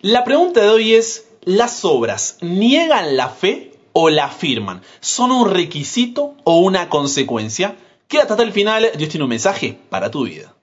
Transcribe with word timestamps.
La 0.00 0.22
pregunta 0.22 0.60
de 0.60 0.68
hoy 0.68 0.94
es, 0.94 1.26
¿las 1.42 1.84
obras 1.84 2.38
niegan 2.40 3.16
la 3.16 3.30
fe 3.30 3.72
o 3.92 4.10
la 4.10 4.26
afirman? 4.26 4.82
¿Son 5.00 5.32
un 5.32 5.50
requisito 5.50 6.36
o 6.44 6.58
una 6.58 6.88
consecuencia? 6.88 7.76
Quédate 8.06 8.34
hasta 8.34 8.44
el 8.44 8.52
final, 8.52 8.88
Dios 8.96 9.10
tiene 9.10 9.24
un 9.24 9.30
mensaje 9.30 9.76
para 9.90 10.08
tu 10.08 10.24
vida. 10.24 10.54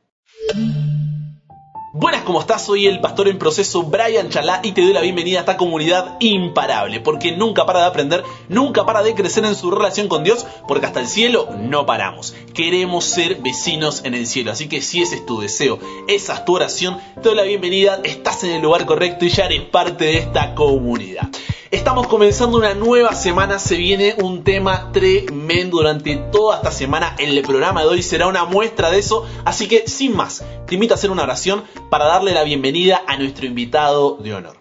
Buenas, 1.97 2.23
¿cómo 2.23 2.41
estás? 2.41 2.65
Soy 2.65 2.87
el 2.87 2.99
pastor 2.99 3.29
en 3.29 3.39
proceso 3.39 3.83
Brian 3.83 4.27
Chalá 4.27 4.59
y 4.63 4.73
te 4.73 4.81
doy 4.81 4.91
la 4.91 4.99
bienvenida 4.99 5.37
a 5.37 5.39
esta 5.39 5.55
comunidad 5.55 6.17
imparable, 6.19 6.99
porque 6.99 7.31
nunca 7.31 7.65
para 7.65 7.79
de 7.79 7.85
aprender, 7.85 8.21
nunca 8.49 8.85
para 8.85 9.01
de 9.01 9.15
crecer 9.15 9.45
en 9.45 9.55
su 9.55 9.71
relación 9.71 10.09
con 10.09 10.25
Dios, 10.25 10.45
porque 10.67 10.87
hasta 10.87 10.99
el 10.99 11.07
cielo 11.07 11.47
no 11.57 11.85
paramos. 11.85 12.35
Queremos 12.53 13.05
ser 13.05 13.35
vecinos 13.35 14.01
en 14.03 14.13
el 14.13 14.27
cielo, 14.27 14.51
así 14.51 14.67
que 14.67 14.81
si 14.81 15.03
ese 15.03 15.15
es 15.15 15.25
tu 15.25 15.39
deseo, 15.39 15.79
esa 16.09 16.33
es 16.33 16.43
tu 16.43 16.55
oración, 16.55 16.97
te 17.15 17.29
doy 17.29 17.35
la 17.35 17.43
bienvenida, 17.43 18.01
estás 18.03 18.43
en 18.43 18.51
el 18.51 18.61
lugar 18.61 18.85
correcto 18.85 19.23
y 19.23 19.29
ya 19.29 19.45
eres 19.45 19.61
parte 19.61 20.03
de 20.03 20.17
esta 20.17 20.53
comunidad. 20.53 21.29
Estamos 21.71 22.07
comenzando 22.07 22.57
una 22.57 22.73
nueva 22.73 23.13
semana, 23.15 23.59
se 23.59 23.75
viene 23.75 24.15
un 24.21 24.43
tema 24.43 24.91
tremendo 24.93 25.77
durante 25.77 26.15
toda 26.15 26.57
esta 26.57 26.71
semana. 26.71 27.15
El 27.17 27.41
programa 27.41 27.81
de 27.81 27.87
hoy 27.87 28.01
será 28.01 28.27
una 28.27 28.45
muestra 28.45 28.91
de 28.91 28.99
eso, 28.99 29.25
así 29.43 29.67
que 29.67 29.87
sin 29.87 30.15
más, 30.15 30.45
te 30.67 30.75
invito 30.75 30.93
a 30.93 30.95
hacer 30.95 31.11
una 31.11 31.23
oración 31.23 31.63
para 31.95 32.07
darle 32.07 32.33
la 32.33 32.43
bienvenida 32.43 33.03
a 33.07 33.15
nuestro 33.15 33.45
invitado 33.45 34.17
de 34.17 34.33
honor. 34.33 34.57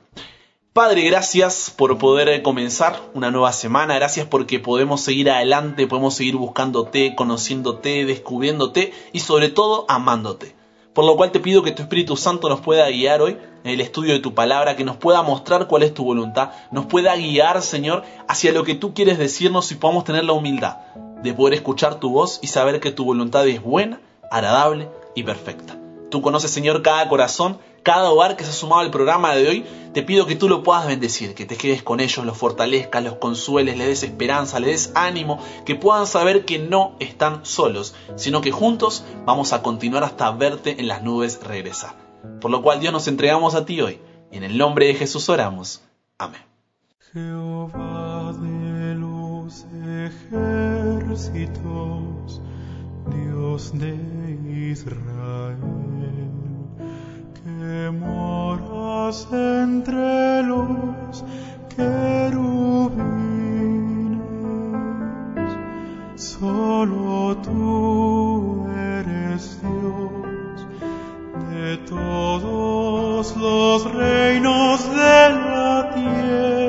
Padre, 0.72 1.02
gracias 1.02 1.74
por 1.76 1.98
poder 1.98 2.40
comenzar 2.42 2.96
una 3.12 3.32
nueva 3.32 3.52
semana, 3.52 3.96
gracias 3.96 4.28
porque 4.28 4.60
podemos 4.60 5.00
seguir 5.00 5.28
adelante, 5.28 5.88
podemos 5.88 6.14
seguir 6.14 6.36
buscándote, 6.36 7.16
conociéndote, 7.16 8.04
descubriéndote 8.04 8.92
y 9.12 9.18
sobre 9.18 9.48
todo 9.48 9.84
amándote. 9.88 10.54
Por 10.92 11.06
lo 11.06 11.16
cual 11.16 11.32
te 11.32 11.40
pido 11.40 11.64
que 11.64 11.72
tu 11.72 11.82
Espíritu 11.82 12.16
Santo 12.16 12.48
nos 12.48 12.60
pueda 12.60 12.88
guiar 12.88 13.20
hoy 13.20 13.36
en 13.64 13.70
el 13.72 13.80
estudio 13.80 14.12
de 14.12 14.20
tu 14.20 14.32
palabra, 14.32 14.76
que 14.76 14.84
nos 14.84 14.96
pueda 14.96 15.22
mostrar 15.22 15.66
cuál 15.66 15.82
es 15.82 15.92
tu 15.92 16.04
voluntad, 16.04 16.52
nos 16.70 16.86
pueda 16.86 17.16
guiar, 17.16 17.62
Señor, 17.62 18.04
hacia 18.28 18.52
lo 18.52 18.62
que 18.62 18.76
tú 18.76 18.94
quieres 18.94 19.18
decirnos 19.18 19.72
y 19.72 19.74
podamos 19.74 20.04
tener 20.04 20.24
la 20.24 20.34
humildad 20.34 20.76
de 21.20 21.34
poder 21.34 21.54
escuchar 21.54 21.98
tu 21.98 22.10
voz 22.10 22.38
y 22.42 22.46
saber 22.46 22.78
que 22.78 22.92
tu 22.92 23.04
voluntad 23.04 23.44
es 23.48 23.60
buena, 23.60 24.00
agradable 24.30 24.88
y 25.16 25.24
perfecta. 25.24 25.80
Tú 26.14 26.22
conoces, 26.22 26.52
Señor, 26.52 26.82
cada 26.82 27.08
corazón, 27.08 27.58
cada 27.82 28.12
hogar 28.12 28.36
que 28.36 28.44
se 28.44 28.50
ha 28.50 28.52
sumado 28.52 28.82
al 28.82 28.92
programa 28.92 29.34
de 29.34 29.48
hoy. 29.48 29.66
Te 29.92 30.04
pido 30.04 30.26
que 30.26 30.36
tú 30.36 30.48
lo 30.48 30.62
puedas 30.62 30.86
bendecir, 30.86 31.34
que 31.34 31.44
te 31.44 31.56
quedes 31.56 31.82
con 31.82 31.98
ellos, 31.98 32.24
los 32.24 32.38
fortalezcas, 32.38 33.02
los 33.02 33.16
consueles, 33.16 33.76
les 33.76 33.88
des 33.88 34.04
esperanza, 34.04 34.60
les 34.60 34.86
des 34.86 34.92
ánimo, 34.94 35.40
que 35.66 35.74
puedan 35.74 36.06
saber 36.06 36.44
que 36.44 36.60
no 36.60 36.94
están 37.00 37.44
solos, 37.44 37.96
sino 38.14 38.42
que 38.42 38.52
juntos 38.52 39.02
vamos 39.26 39.52
a 39.52 39.62
continuar 39.62 40.04
hasta 40.04 40.30
verte 40.30 40.76
en 40.78 40.86
las 40.86 41.02
nubes 41.02 41.40
regresar. 41.42 41.96
Por 42.40 42.52
lo 42.52 42.62
cual 42.62 42.78
Dios 42.78 42.92
nos 42.92 43.08
entregamos 43.08 43.56
a 43.56 43.64
ti 43.64 43.80
hoy. 43.80 43.98
En 44.30 44.44
el 44.44 44.56
nombre 44.56 44.86
de 44.86 44.94
Jesús 44.94 45.28
oramos. 45.28 45.82
Amén. 46.16 46.42
Jehová 47.12 48.32
de 48.40 48.94
los 48.94 49.66
ejércitos, 50.30 52.40
Dios 53.10 53.76
de 53.76 53.96
Israel, 54.70 55.93
que 57.64 57.90
moras 57.90 59.26
entre 59.32 60.42
los 60.42 61.24
querubines, 61.74 62.60
solo 66.16 67.36
tú 67.38 68.66
eres 68.68 69.62
Dios 69.62 70.66
de 71.50 71.78
todos 71.88 73.34
los 73.36 73.94
reinos 73.94 74.90
de 74.90 75.30
la 75.30 75.90
tierra. 75.94 76.64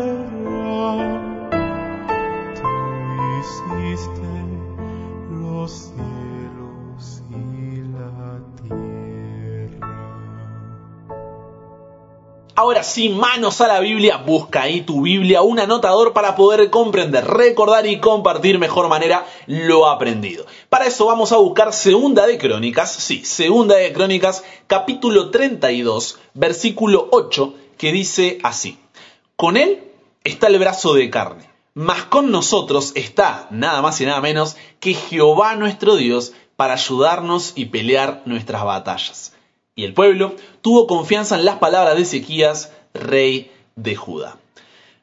Ahora 12.57 12.83
sí, 12.83 13.09
manos 13.09 13.59
a 13.59 13.67
la 13.67 13.81
Biblia, 13.81 14.15
busca 14.15 14.61
ahí 14.61 14.79
tu 14.79 15.01
Biblia, 15.01 15.41
un 15.41 15.59
anotador 15.59 16.13
para 16.13 16.37
poder 16.37 16.69
comprender, 16.69 17.25
recordar 17.25 17.85
y 17.85 17.99
compartir 17.99 18.59
mejor 18.59 18.87
manera 18.87 19.25
lo 19.45 19.89
aprendido. 19.89 20.45
Para 20.69 20.85
eso 20.85 21.05
vamos 21.05 21.33
a 21.33 21.37
buscar 21.37 21.73
Segunda 21.73 22.25
de 22.25 22.37
Crónicas, 22.37 22.93
sí, 22.93 23.25
Segunda 23.25 23.75
de 23.75 23.91
Crónicas, 23.91 24.45
capítulo 24.67 25.31
32, 25.31 26.17
versículo 26.33 27.09
8, 27.11 27.53
que 27.77 27.91
dice 27.91 28.39
así: 28.41 28.79
Con 29.35 29.57
él 29.57 29.91
está 30.23 30.47
el 30.47 30.57
brazo 30.57 30.93
de 30.93 31.09
carne, 31.09 31.49
mas 31.73 32.03
con 32.03 32.31
nosotros 32.31 32.93
está 32.95 33.47
nada 33.51 33.81
más 33.81 33.99
y 33.99 34.05
nada 34.05 34.21
menos 34.21 34.55
que 34.79 34.93
Jehová 34.93 35.57
nuestro 35.57 35.97
Dios 35.97 36.31
para 36.55 36.75
ayudarnos 36.75 37.51
y 37.57 37.65
pelear 37.65 38.21
nuestras 38.23 38.63
batallas. 38.63 39.34
Y 39.75 39.83
el 39.83 39.93
pueblo 39.93 40.35
tuvo 40.61 40.87
confianza 40.87 41.35
en 41.35 41.43
las 41.43 41.57
palabras 41.57 41.95
de 41.95 42.03
Ezequías, 42.03 42.71
rey 42.93 43.51
de 43.75 43.95
Judá. 43.95 44.37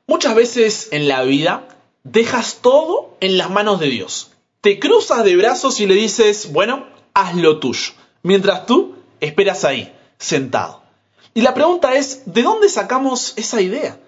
Muchas 0.06 0.34
veces 0.34 0.88
en 0.92 1.08
la 1.08 1.22
vida 1.24 1.68
dejas 2.04 2.60
todo 2.62 3.14
en 3.20 3.36
las 3.36 3.50
manos 3.50 3.80
de 3.80 3.88
Dios. 3.88 4.30
Te 4.62 4.78
cruzas 4.78 5.24
de 5.24 5.36
brazos 5.36 5.78
y 5.80 5.86
le 5.86 5.94
dices, 5.94 6.52
bueno, 6.52 6.86
haz 7.12 7.36
lo 7.36 7.58
tuyo. 7.60 7.92
Mientras 8.22 8.64
tú 8.64 8.94
esperas 9.20 9.64
ahí, 9.64 9.92
sentado. 10.18 10.82
Y 11.34 11.42
la 11.42 11.52
pregunta 11.52 11.94
es, 11.94 12.22
¿de 12.24 12.42
dónde 12.42 12.70
sacamos 12.70 13.34
esa 13.36 13.60
idea? 13.60 13.98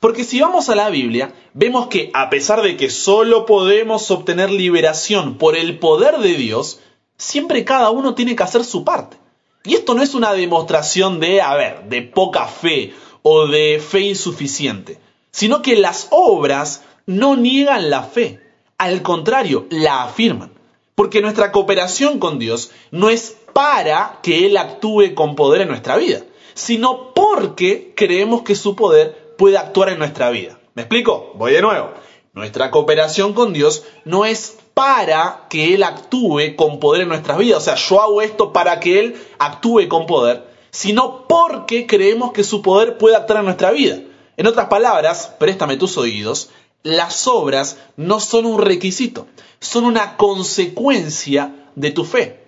Porque 0.00 0.24
si 0.24 0.40
vamos 0.40 0.68
a 0.68 0.74
la 0.74 0.88
Biblia, 0.90 1.34
vemos 1.52 1.88
que 1.88 2.10
a 2.14 2.30
pesar 2.30 2.62
de 2.62 2.76
que 2.76 2.88
solo 2.88 3.44
podemos 3.44 4.10
obtener 4.10 4.50
liberación 4.50 5.36
por 5.36 5.56
el 5.56 5.78
poder 5.78 6.18
de 6.18 6.34
Dios, 6.34 6.80
siempre 7.18 7.64
cada 7.64 7.90
uno 7.90 8.14
tiene 8.14 8.36
que 8.36 8.42
hacer 8.42 8.64
su 8.64 8.84
parte. 8.84 9.18
Y 9.64 9.74
esto 9.74 9.94
no 9.94 10.02
es 10.02 10.14
una 10.14 10.34
demostración 10.34 11.20
de, 11.20 11.40
a 11.40 11.54
ver, 11.54 11.84
de 11.88 12.02
poca 12.02 12.46
fe 12.46 12.92
o 13.22 13.46
de 13.46 13.80
fe 13.80 14.00
insuficiente, 14.00 14.98
sino 15.30 15.62
que 15.62 15.76
las 15.76 16.08
obras 16.10 16.82
no 17.06 17.34
niegan 17.36 17.88
la 17.88 18.02
fe, 18.02 18.40
al 18.76 19.00
contrario, 19.00 19.66
la 19.70 20.02
afirman. 20.04 20.52
Porque 20.94 21.22
nuestra 21.22 21.50
cooperación 21.50 22.18
con 22.18 22.38
Dios 22.38 22.70
no 22.90 23.08
es 23.08 23.36
para 23.54 24.20
que 24.22 24.46
Él 24.46 24.56
actúe 24.58 25.14
con 25.14 25.34
poder 25.34 25.62
en 25.62 25.68
nuestra 25.68 25.96
vida, 25.96 26.20
sino 26.52 27.14
porque 27.14 27.94
creemos 27.96 28.42
que 28.42 28.54
su 28.54 28.76
poder 28.76 29.34
puede 29.38 29.56
actuar 29.56 29.88
en 29.88 29.98
nuestra 29.98 30.28
vida. 30.28 30.60
¿Me 30.74 30.82
explico? 30.82 31.32
Voy 31.36 31.52
de 31.52 31.62
nuevo. 31.62 31.90
Nuestra 32.34 32.72
cooperación 32.72 33.32
con 33.32 33.52
Dios 33.52 33.84
no 34.04 34.24
es 34.24 34.56
para 34.74 35.46
que 35.48 35.72
Él 35.72 35.84
actúe 35.84 36.56
con 36.56 36.80
poder 36.80 37.02
en 37.02 37.08
nuestras 37.08 37.38
vidas. 37.38 37.58
O 37.58 37.64
sea, 37.64 37.76
yo 37.76 38.02
hago 38.02 38.22
esto 38.22 38.52
para 38.52 38.80
que 38.80 38.98
Él 38.98 39.16
actúe 39.38 39.88
con 39.88 40.06
poder, 40.06 40.44
sino 40.72 41.28
porque 41.28 41.86
creemos 41.86 42.32
que 42.32 42.42
su 42.42 42.60
poder 42.60 42.98
puede 42.98 43.14
actuar 43.14 43.38
en 43.38 43.44
nuestra 43.44 43.70
vida. 43.70 44.00
En 44.36 44.48
otras 44.48 44.66
palabras, 44.66 45.32
préstame 45.38 45.76
tus 45.76 45.96
oídos, 45.96 46.50
las 46.82 47.28
obras 47.28 47.78
no 47.96 48.18
son 48.18 48.46
un 48.46 48.60
requisito, 48.60 49.28
son 49.60 49.84
una 49.84 50.16
consecuencia 50.16 51.70
de 51.76 51.92
tu 51.92 52.04
fe. 52.04 52.40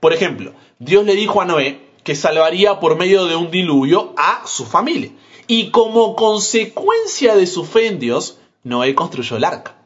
Por 0.00 0.12
ejemplo, 0.12 0.52
Dios 0.78 1.06
le 1.06 1.14
dijo 1.14 1.40
a 1.40 1.46
Noé 1.46 1.80
que 2.04 2.14
salvaría 2.14 2.78
por 2.78 2.96
medio 2.96 3.24
de 3.24 3.36
un 3.36 3.50
diluvio 3.50 4.12
a 4.18 4.46
su 4.46 4.66
familia. 4.66 5.12
Y 5.46 5.70
como 5.70 6.14
consecuencia 6.14 7.34
de 7.36 7.46
su 7.46 7.64
fe 7.64 7.86
en 7.86 7.98
Dios, 7.98 8.36
Noé 8.62 8.94
construyó 8.94 9.36
el 9.36 9.44
arca. 9.44 9.76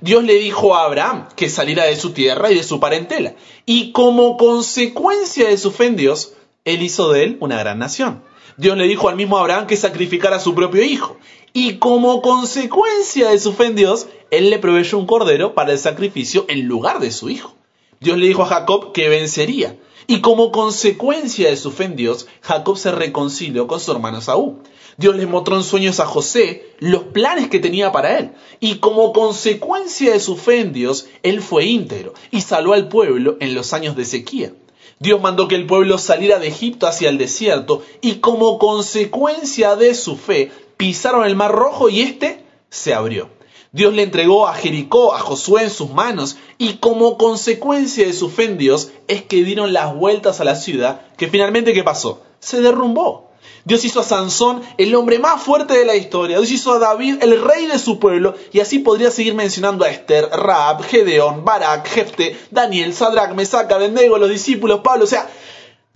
Dios 0.00 0.24
le 0.24 0.34
dijo 0.34 0.74
a 0.74 0.84
Abraham 0.84 1.28
que 1.36 1.48
saliera 1.48 1.84
de 1.84 1.96
su 1.96 2.10
tierra 2.10 2.50
y 2.50 2.56
de 2.56 2.62
su 2.62 2.80
parentela. 2.80 3.34
Y 3.66 3.92
como 3.92 4.36
consecuencia 4.36 5.48
de 5.48 5.58
su 5.58 5.70
fe 5.70 5.86
en 5.86 5.96
Dios, 5.96 6.32
él 6.64 6.82
hizo 6.82 7.12
de 7.12 7.24
él 7.24 7.36
una 7.40 7.58
gran 7.58 7.78
nación. 7.78 8.22
Dios 8.56 8.76
le 8.76 8.86
dijo 8.86 9.08
al 9.08 9.16
mismo 9.16 9.38
Abraham 9.38 9.66
que 9.66 9.76
sacrificara 9.76 10.36
a 10.36 10.40
su 10.40 10.54
propio 10.54 10.82
hijo. 10.82 11.16
Y 11.52 11.78
como 11.78 12.22
consecuencia 12.22 13.30
de 13.30 13.38
su 13.38 13.52
fe 13.52 13.66
en 13.66 13.76
Dios, 13.76 14.06
él 14.30 14.50
le 14.50 14.58
proveyó 14.58 14.98
un 14.98 15.06
cordero 15.06 15.54
para 15.54 15.72
el 15.72 15.78
sacrificio 15.78 16.44
en 16.48 16.66
lugar 16.66 16.98
de 17.00 17.12
su 17.12 17.30
hijo. 17.30 17.54
Dios 18.00 18.18
le 18.18 18.26
dijo 18.26 18.42
a 18.42 18.46
Jacob 18.46 18.92
que 18.92 19.08
vencería. 19.08 19.76
Y 20.06 20.20
como 20.20 20.52
consecuencia 20.52 21.48
de 21.48 21.56
su 21.56 21.70
fe 21.70 21.84
en 21.84 21.96
Dios, 21.96 22.26
Jacob 22.42 22.76
se 22.76 22.92
reconcilió 22.92 23.66
con 23.66 23.80
su 23.80 23.92
hermano 23.92 24.20
Saúl. 24.20 24.56
Dios 24.96 25.16
le 25.16 25.26
mostró 25.26 25.56
en 25.56 25.64
sueños 25.64 26.00
a 26.00 26.06
José 26.06 26.74
los 26.78 27.04
planes 27.04 27.48
que 27.48 27.58
tenía 27.58 27.92
para 27.92 28.18
él. 28.18 28.32
Y 28.60 28.76
como 28.76 29.12
consecuencia 29.12 30.12
de 30.12 30.20
su 30.20 30.36
fe 30.36 30.60
en 30.60 30.72
Dios, 30.72 31.06
él 31.22 31.40
fue 31.42 31.64
íntegro 31.64 32.14
y 32.30 32.40
salvó 32.40 32.74
al 32.74 32.88
pueblo 32.88 33.36
en 33.40 33.54
los 33.54 33.72
años 33.72 33.96
de 33.96 34.04
sequía. 34.04 34.52
Dios 35.00 35.20
mandó 35.20 35.48
que 35.48 35.56
el 35.56 35.66
pueblo 35.66 35.98
saliera 35.98 36.38
de 36.38 36.48
Egipto 36.48 36.86
hacia 36.86 37.08
el 37.08 37.18
desierto 37.18 37.82
y 38.00 38.16
como 38.16 38.58
consecuencia 38.58 39.76
de 39.76 39.94
su 39.94 40.16
fe 40.16 40.52
pisaron 40.76 41.26
el 41.26 41.36
mar 41.36 41.52
rojo 41.52 41.88
y 41.88 42.00
éste 42.00 42.44
se 42.70 42.94
abrió. 42.94 43.28
Dios 43.72 43.92
le 43.92 44.04
entregó 44.04 44.46
a 44.46 44.54
Jericó, 44.54 45.14
a 45.14 45.18
Josué 45.18 45.64
en 45.64 45.70
sus 45.70 45.90
manos 45.90 46.36
y 46.58 46.74
como 46.74 47.18
consecuencia 47.18 48.06
de 48.06 48.12
su 48.12 48.30
fe 48.30 48.44
en 48.44 48.56
Dios 48.56 48.92
es 49.08 49.22
que 49.22 49.42
dieron 49.42 49.72
las 49.72 49.94
vueltas 49.96 50.40
a 50.40 50.44
la 50.44 50.54
ciudad 50.54 51.00
que 51.16 51.26
finalmente 51.26 51.72
¿qué 51.72 51.82
pasó? 51.82 52.22
Se 52.38 52.60
derrumbó. 52.60 53.23
Dios 53.64 53.84
hizo 53.84 54.00
a 54.00 54.04
Sansón 54.04 54.62
el 54.76 54.94
hombre 54.94 55.18
más 55.18 55.42
fuerte 55.42 55.74
de 55.74 55.84
la 55.84 55.96
historia. 55.96 56.38
Dios 56.38 56.50
hizo 56.50 56.72
a 56.72 56.78
David 56.78 57.22
el 57.22 57.42
rey 57.42 57.66
de 57.66 57.78
su 57.78 57.98
pueblo. 57.98 58.34
Y 58.52 58.60
así 58.60 58.78
podría 58.78 59.10
seguir 59.10 59.34
mencionando 59.34 59.84
a 59.84 59.90
Esther, 59.90 60.28
Raab, 60.30 60.82
Gedeón, 60.82 61.44
Barak, 61.44 61.88
Jefte, 61.88 62.38
Daniel, 62.50 62.92
Sadrach, 62.94 63.34
Mesach, 63.34 63.70
Abednego, 63.72 64.18
los 64.18 64.28
discípulos, 64.28 64.80
Pablo. 64.84 65.04
O 65.04 65.08
sea, 65.08 65.30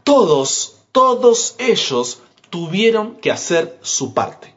todos, 0.02 0.76
todos 0.92 1.56
ellos 1.58 2.20
tuvieron 2.50 3.16
que 3.16 3.30
hacer 3.30 3.78
su 3.82 4.14
parte. 4.14 4.54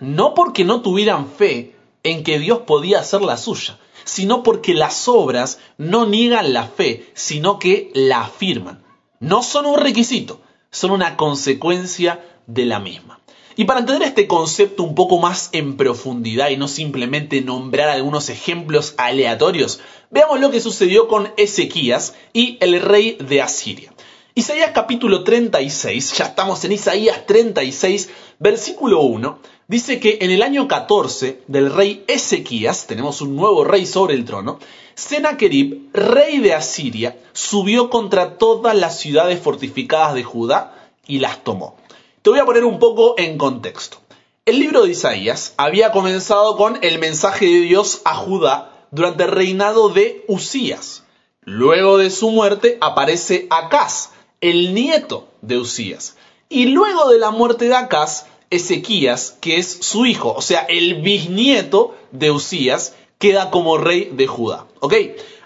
No 0.00 0.34
porque 0.34 0.64
no 0.64 0.80
tuvieran 0.80 1.28
fe 1.28 1.76
en 2.02 2.24
que 2.24 2.38
Dios 2.38 2.60
podía 2.66 3.00
hacer 3.00 3.22
la 3.22 3.36
suya, 3.36 3.78
sino 4.04 4.42
porque 4.42 4.74
las 4.74 5.08
obras 5.08 5.58
no 5.78 6.06
niegan 6.06 6.52
la 6.52 6.66
fe, 6.66 7.10
sino 7.14 7.58
que 7.58 7.90
la 7.94 8.22
afirman. 8.22 8.84
No 9.20 9.42
son 9.42 9.66
un 9.66 9.78
requisito, 9.78 10.40
son 10.74 10.90
una 10.90 11.16
consecuencia 11.16 12.24
de 12.46 12.66
la 12.66 12.80
misma. 12.80 13.20
Y 13.56 13.64
para 13.64 13.80
entender 13.80 14.08
este 14.08 14.26
concepto 14.26 14.82
un 14.82 14.96
poco 14.96 15.20
más 15.20 15.50
en 15.52 15.76
profundidad 15.76 16.50
y 16.50 16.56
no 16.56 16.66
simplemente 16.66 17.40
nombrar 17.40 17.88
algunos 17.88 18.28
ejemplos 18.28 18.94
aleatorios, 18.98 19.78
veamos 20.10 20.40
lo 20.40 20.50
que 20.50 20.60
sucedió 20.60 21.06
con 21.06 21.32
Ezequías 21.36 22.16
y 22.32 22.58
el 22.60 22.80
rey 22.80 23.16
de 23.20 23.40
Asiria. 23.40 23.94
Isaías 24.34 24.72
capítulo 24.74 25.22
36, 25.22 26.14
ya 26.18 26.24
estamos 26.24 26.64
en 26.64 26.72
Isaías 26.72 27.24
36, 27.24 28.10
versículo 28.40 29.02
1, 29.02 29.38
dice 29.68 30.00
que 30.00 30.18
en 30.22 30.32
el 30.32 30.42
año 30.42 30.66
14 30.66 31.42
del 31.46 31.72
rey 31.72 32.02
Ezequías, 32.08 32.88
tenemos 32.88 33.20
un 33.20 33.36
nuevo 33.36 33.62
rey 33.62 33.86
sobre 33.86 34.14
el 34.14 34.24
trono, 34.24 34.58
Sennacherib, 34.94 35.90
rey 35.92 36.38
de 36.38 36.54
Asiria, 36.54 37.18
subió 37.32 37.90
contra 37.90 38.38
todas 38.38 38.76
las 38.76 38.98
ciudades 38.98 39.40
fortificadas 39.40 40.14
de 40.14 40.24
Judá 40.24 40.90
y 41.06 41.18
las 41.18 41.42
tomó. 41.42 41.76
Te 42.22 42.30
voy 42.30 42.38
a 42.38 42.44
poner 42.44 42.64
un 42.64 42.78
poco 42.78 43.14
en 43.18 43.36
contexto. 43.36 43.98
El 44.46 44.60
libro 44.60 44.82
de 44.82 44.90
Isaías 44.90 45.54
había 45.56 45.90
comenzado 45.90 46.56
con 46.56 46.78
el 46.82 46.98
mensaje 46.98 47.46
de 47.46 47.60
Dios 47.60 48.02
a 48.04 48.14
Judá 48.14 48.86
durante 48.90 49.24
el 49.24 49.30
reinado 49.30 49.88
de 49.88 50.24
Usías. 50.28 51.04
Luego 51.42 51.98
de 51.98 52.10
su 52.10 52.30
muerte 52.30 52.78
aparece 52.80 53.46
Acaz, 53.50 54.10
el 54.40 54.74
nieto 54.74 55.28
de 55.42 55.58
Usías. 55.58 56.16
Y 56.48 56.66
luego 56.66 57.08
de 57.08 57.18
la 57.18 57.30
muerte 57.30 57.68
de 57.68 57.74
Acaz, 57.74 58.26
Ezequías, 58.50 59.36
que 59.40 59.56
es 59.56 59.78
su 59.80 60.06
hijo, 60.06 60.32
o 60.36 60.42
sea, 60.42 60.60
el 60.60 61.02
bisnieto 61.02 61.96
de 62.12 62.30
Usías, 62.30 62.94
queda 63.18 63.50
como 63.50 63.78
rey 63.78 64.10
de 64.12 64.26
Judá. 64.26 64.66
¿Ok? 64.84 64.92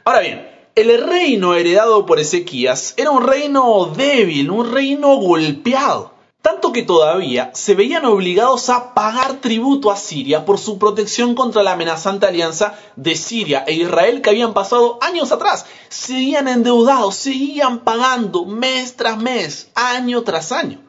Ahora 0.03 0.19
bien, 0.19 0.51
el 0.75 1.07
reino 1.07 1.55
heredado 1.55 2.07
por 2.07 2.19
Ezequías 2.19 2.95
era 2.97 3.13
un 3.13 3.23
reino 3.23 3.93
débil, 3.97 4.51
un 4.51 4.73
reino 4.73 5.15
golpeado 5.15 6.19
tanto 6.43 6.73
que 6.73 6.83
todavía 6.83 7.51
se 7.55 7.75
veían 7.75 8.05
obligados 8.05 8.69
a 8.69 8.95
pagar 8.95 9.35
tributo 9.35 9.93
a 9.93 9.97
Siria 9.97 10.45
por 10.45 10.59
su 10.59 10.79
protección 10.79 11.37
contra 11.37 11.63
la 11.63 11.73
amenazante 11.73 12.27
alianza 12.27 12.77
de 12.97 13.15
Siria 13.15 13.65
e 13.67 13.75
Israel 13.75 14.23
que 14.23 14.31
habían 14.31 14.55
pasado 14.55 14.99
años 15.03 15.31
atrás. 15.31 15.67
Seguían 15.89 16.49
endeudados, 16.49 17.15
seguían 17.15 17.81
pagando 17.81 18.45
mes 18.45 18.97
tras 18.97 19.19
mes, 19.19 19.71
año 19.75 20.23
tras 20.23 20.51
año. 20.51 20.81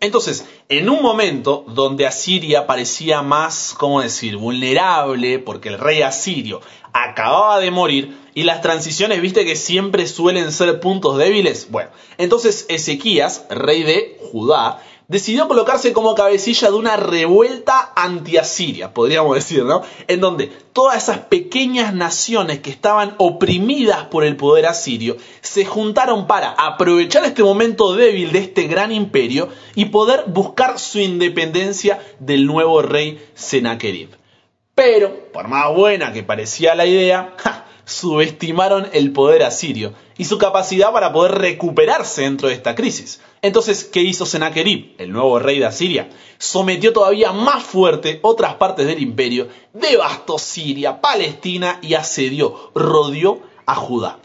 Entonces, 0.00 0.44
en 0.68 0.90
un 0.90 1.00
momento 1.00 1.64
donde 1.68 2.06
Asiria 2.06 2.66
parecía 2.66 3.22
más, 3.22 3.74
¿cómo 3.78 4.02
decir?, 4.02 4.36
vulnerable, 4.36 5.38
porque 5.38 5.70
el 5.70 5.78
rey 5.78 6.02
asirio 6.02 6.60
acababa 6.94 7.60
de 7.60 7.70
morir, 7.70 8.16
y 8.34 8.44
las 8.44 8.62
transiciones, 8.62 9.20
viste 9.20 9.44
que 9.44 9.56
siempre 9.56 10.06
suelen 10.06 10.50
ser 10.50 10.80
puntos 10.80 11.18
débiles, 11.18 11.70
bueno, 11.70 11.90
entonces 12.18 12.66
Ezequías, 12.68 13.44
rey 13.50 13.82
de 13.82 14.18
Judá, 14.32 14.80
decidió 15.08 15.46
colocarse 15.48 15.92
como 15.92 16.14
cabecilla 16.14 16.70
de 16.70 16.76
una 16.76 16.96
revuelta 16.96 17.92
anti-asiria, 17.94 18.94
podríamos 18.94 19.34
decir, 19.34 19.64
¿no? 19.64 19.82
En 20.08 20.20
donde 20.20 20.46
todas 20.72 21.02
esas 21.02 21.18
pequeñas 21.18 21.94
naciones 21.94 22.60
que 22.60 22.70
estaban 22.70 23.14
oprimidas 23.18 24.06
por 24.06 24.24
el 24.24 24.36
poder 24.36 24.66
asirio 24.66 25.16
se 25.42 25.64
juntaron 25.64 26.26
para 26.26 26.50
aprovechar 26.50 27.24
este 27.24 27.42
momento 27.42 27.94
débil 27.94 28.32
de 28.32 28.38
este 28.38 28.66
gran 28.66 28.92
imperio 28.92 29.48
y 29.74 29.86
poder 29.86 30.24
buscar 30.26 30.78
su 30.78 30.98
independencia 30.98 32.00
del 32.18 32.46
nuevo 32.46 32.80
rey 32.80 33.22
Sennacherib. 33.34 34.23
Pero, 34.74 35.32
por 35.32 35.48
más 35.48 35.72
buena 35.74 36.12
que 36.12 36.22
parecía 36.22 36.74
la 36.74 36.86
idea, 36.86 37.34
subestimaron 37.84 38.88
el 38.92 39.12
poder 39.12 39.42
asirio 39.42 39.92
y 40.16 40.24
su 40.24 40.38
capacidad 40.38 40.92
para 40.92 41.12
poder 41.12 41.32
recuperarse 41.32 42.22
dentro 42.22 42.48
de 42.48 42.54
esta 42.54 42.74
crisis. 42.74 43.20
Entonces, 43.42 43.84
¿qué 43.84 44.00
hizo 44.00 44.26
Sennacherib, 44.26 44.94
el 44.98 45.12
nuevo 45.12 45.38
rey 45.38 45.58
de 45.58 45.66
Asiria? 45.66 46.08
Sometió 46.38 46.92
todavía 46.92 47.32
más 47.32 47.62
fuerte 47.62 48.20
otras 48.22 48.54
partes 48.54 48.86
del 48.86 49.02
imperio, 49.02 49.48
devastó 49.72 50.38
Siria, 50.38 51.00
Palestina 51.00 51.78
y 51.82 51.94
asedió, 51.94 52.70
rodeó 52.74 53.40
a 53.66 53.74
Judá. 53.74 54.18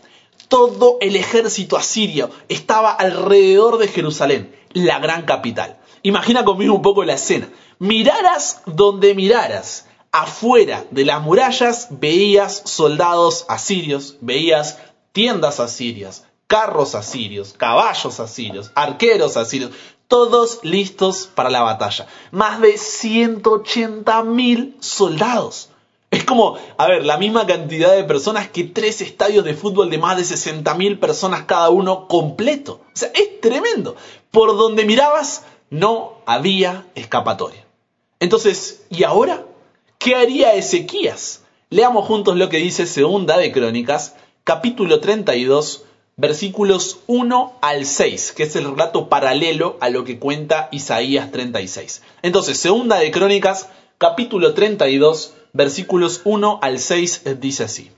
Todo 0.48 0.98
el 1.02 1.16
ejército 1.16 1.78
asirio 1.78 2.31
estaba 2.48 2.92
alrededor 2.92 3.78
de 3.78 3.88
Jerusalén, 3.88 4.56
la 4.74 5.00
gran 5.00 5.24
capital. 5.24 5.78
Imagina 6.02 6.45
conmigo 6.45 6.74
un 6.74 6.81
poco 6.81 7.04
la 7.04 7.13
escena. 7.13 7.50
Miraras 7.78 8.62
donde 8.66 9.13
miraras, 9.16 9.89
afuera 10.12 10.86
de 10.92 11.06
las 11.06 11.22
murallas 11.22 11.88
veías 11.92 12.62
soldados 12.66 13.46
asirios, 13.48 14.18
veías 14.22 14.80
tiendas 15.12 15.60
asirias, 15.60 16.26
carros 16.48 16.96
asirios, 16.96 17.54
caballos 17.54 18.20
asirios, 18.20 18.72
arqueros 18.76 19.38
asirios, 19.38 19.72
todos 20.08 20.60
listos 20.64 21.30
para 21.34 21.50
la 21.50 21.62
batalla. 21.62 22.08
Más 22.32 22.60
de 22.60 22.78
180 22.78 24.24
mil 24.24 24.76
soldados. 24.80 25.70
Es 26.10 26.24
como, 26.24 26.58
a 26.78 26.88
ver, 26.88 27.06
la 27.06 27.18
misma 27.18 27.46
cantidad 27.46 27.96
de 27.96 28.04
personas 28.04 28.50
que 28.50 28.64
tres 28.64 29.00
estadios 29.02 29.46
de 29.46 29.54
fútbol 29.54 29.92
de 29.92 30.00
más 30.00 30.18
de 30.18 30.24
60 30.24 30.74
mil 30.74 30.98
personas 30.98 31.44
cada 31.44 31.70
uno 31.70 32.08
completo. 32.08 32.82
O 32.88 32.98
sea, 32.98 33.12
es 33.14 33.40
tremendo. 33.40 33.96
Por 34.32 34.58
donde 34.58 34.86
mirabas, 34.86 35.44
no 35.70 36.14
había 36.26 36.88
escapatoria. 36.96 37.64
Entonces, 38.20 38.86
¿y 38.90 39.04
ahora? 39.04 39.46
¿Qué 40.00 40.16
haría 40.16 40.54
Ezequías? 40.54 41.44
Leamos 41.69 42.06
juntos 42.06 42.38
lo 42.38 42.48
que 42.48 42.56
dice 42.56 42.86
Segunda 42.86 43.38
de 43.38 43.51
Crónicas, 43.51 44.16
capítulo 44.46 45.01
32, 45.01 45.84
versículos 46.16 47.00
1 47.07 47.57
al 47.60 47.86
6, 47.86 48.31
que 48.31 48.44
es 48.44 48.56
el 48.56 48.63
relato 48.63 49.10
paralelo 49.10 49.75
a 49.81 49.90
lo 49.90 50.06
que 50.06 50.18
cuenta 50.18 50.69
Isaías 50.72 51.34
36. 51.34 52.01
Entonces, 52.22 52.57
Segunda 52.57 52.96
de 52.96 53.12
Crónicas, 53.12 53.68
capítulo 53.98 54.54
32, 54.54 55.33
versículos 55.52 56.21
1 56.24 56.59
al 56.62 56.80
6 56.80 57.24
dice 57.42 57.66
así. 57.66 57.92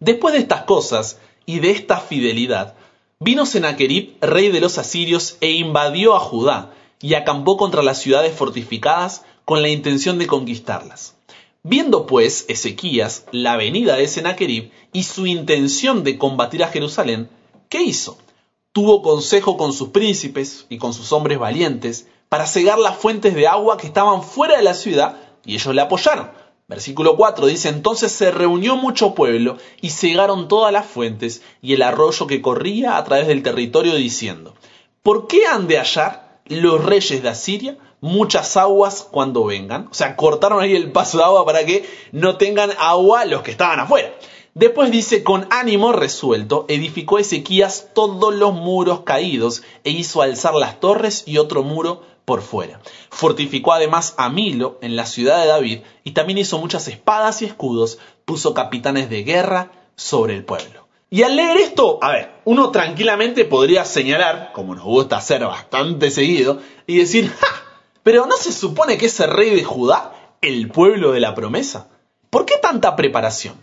Después 0.00 0.32
de 0.32 0.40
estas 0.40 0.62
cosas 0.62 1.18
y 1.44 1.58
de 1.58 1.72
esta 1.72 2.00
fidelidad, 2.00 2.74
vino 3.20 3.44
Sennacherib, 3.44 4.16
rey 4.22 4.50
de 4.50 4.62
los 4.62 4.78
asirios, 4.78 5.36
e 5.42 5.50
invadió 5.50 6.16
a 6.16 6.20
Judá, 6.20 6.72
y 7.02 7.12
acampó 7.12 7.58
contra 7.58 7.82
las 7.82 7.98
ciudades 8.00 8.34
fortificadas 8.34 9.26
con 9.46 9.62
la 9.62 9.68
intención 9.68 10.18
de 10.18 10.26
conquistarlas. 10.26 11.14
Viendo 11.62 12.06
pues 12.06 12.44
Ezequías 12.48 13.26
la 13.30 13.56
venida 13.56 13.94
de 13.94 14.08
Sennacherib 14.08 14.72
y 14.92 15.04
su 15.04 15.26
intención 15.26 16.02
de 16.02 16.18
combatir 16.18 16.64
a 16.64 16.68
Jerusalén, 16.68 17.30
¿qué 17.68 17.80
hizo? 17.80 18.18
Tuvo 18.72 19.02
consejo 19.02 19.56
con 19.56 19.72
sus 19.72 19.90
príncipes 19.90 20.66
y 20.68 20.78
con 20.78 20.92
sus 20.92 21.12
hombres 21.12 21.38
valientes 21.38 22.08
para 22.28 22.46
cegar 22.46 22.80
las 22.80 22.96
fuentes 22.96 23.36
de 23.36 23.46
agua 23.46 23.76
que 23.76 23.86
estaban 23.86 24.24
fuera 24.24 24.56
de 24.56 24.64
la 24.64 24.74
ciudad 24.74 25.16
y 25.44 25.54
ellos 25.54 25.72
le 25.74 25.80
apoyaron. 25.80 26.28
Versículo 26.66 27.16
4 27.16 27.46
dice, 27.46 27.68
entonces 27.68 28.10
se 28.10 28.32
reunió 28.32 28.74
mucho 28.74 29.14
pueblo 29.14 29.58
y 29.80 29.90
cegaron 29.90 30.48
todas 30.48 30.72
las 30.72 30.86
fuentes 30.86 31.42
y 31.62 31.74
el 31.74 31.82
arroyo 31.82 32.26
que 32.26 32.42
corría 32.42 32.96
a 32.96 33.04
través 33.04 33.28
del 33.28 33.44
territorio 33.44 33.94
diciendo, 33.94 34.54
¿por 35.04 35.28
qué 35.28 35.46
han 35.46 35.68
de 35.68 35.78
hallar 35.78 36.40
los 36.46 36.84
reyes 36.84 37.22
de 37.22 37.28
Asiria 37.28 37.78
muchas 38.00 38.56
aguas 38.56 39.06
cuando 39.10 39.44
vengan. 39.44 39.88
O 39.90 39.94
sea, 39.94 40.16
cortaron 40.16 40.62
ahí 40.62 40.74
el 40.74 40.92
paso 40.92 41.18
de 41.18 41.24
agua 41.24 41.44
para 41.44 41.64
que 41.64 41.88
no 42.12 42.36
tengan 42.36 42.70
agua 42.78 43.24
los 43.24 43.42
que 43.42 43.50
estaban 43.50 43.80
afuera. 43.80 44.12
Después 44.54 44.90
dice, 44.90 45.22
con 45.22 45.46
ánimo 45.50 45.92
resuelto, 45.92 46.64
edificó 46.68 47.18
Ezequías 47.18 47.90
todos 47.94 48.34
los 48.34 48.54
muros 48.54 49.00
caídos 49.00 49.62
e 49.84 49.90
hizo 49.90 50.22
alzar 50.22 50.54
las 50.54 50.80
torres 50.80 51.24
y 51.26 51.36
otro 51.36 51.62
muro 51.62 52.02
por 52.24 52.40
fuera. 52.40 52.80
Fortificó 53.10 53.74
además 53.74 54.14
a 54.16 54.30
Milo 54.30 54.78
en 54.80 54.96
la 54.96 55.04
ciudad 55.04 55.42
de 55.42 55.48
David 55.48 55.80
y 56.04 56.12
también 56.12 56.38
hizo 56.38 56.58
muchas 56.58 56.88
espadas 56.88 57.42
y 57.42 57.44
escudos, 57.44 57.98
puso 58.24 58.54
capitanes 58.54 59.10
de 59.10 59.24
guerra 59.24 59.72
sobre 59.94 60.34
el 60.34 60.44
pueblo. 60.44 60.86
Y 61.10 61.22
al 61.22 61.36
leer 61.36 61.58
esto, 61.58 61.98
a 62.02 62.10
ver, 62.10 62.40
uno 62.46 62.70
tranquilamente 62.70 63.44
podría 63.44 63.84
señalar, 63.84 64.52
como 64.54 64.74
nos 64.74 64.84
gusta 64.84 65.18
hacer 65.18 65.44
bastante 65.44 66.10
seguido, 66.10 66.60
y 66.86 66.96
decir, 66.96 67.30
¡ja! 67.40 67.65
Pero 68.06 68.24
¿no 68.26 68.36
se 68.36 68.52
supone 68.52 68.98
que 68.98 69.06
ese 69.06 69.26
rey 69.26 69.50
de 69.50 69.64
Judá, 69.64 70.36
el 70.40 70.68
pueblo 70.68 71.10
de 71.10 71.18
la 71.18 71.34
promesa? 71.34 71.88
¿Por 72.30 72.46
qué 72.46 72.54
tanta 72.56 72.94
preparación? 72.94 73.56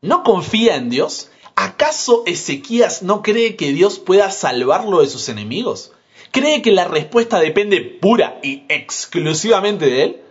¿No 0.00 0.22
confía 0.22 0.76
en 0.76 0.88
Dios? 0.88 1.30
¿Acaso 1.54 2.22
Ezequías 2.24 3.02
no 3.02 3.20
cree 3.20 3.56
que 3.56 3.74
Dios 3.74 3.98
pueda 3.98 4.30
salvarlo 4.30 5.02
de 5.02 5.06
sus 5.06 5.28
enemigos? 5.28 5.92
¿Cree 6.30 6.62
que 6.62 6.72
la 6.72 6.86
respuesta 6.88 7.40
depende 7.40 7.82
pura 7.82 8.40
y 8.42 8.62
exclusivamente 8.70 9.84
de 9.84 10.02
él? 10.02 10.22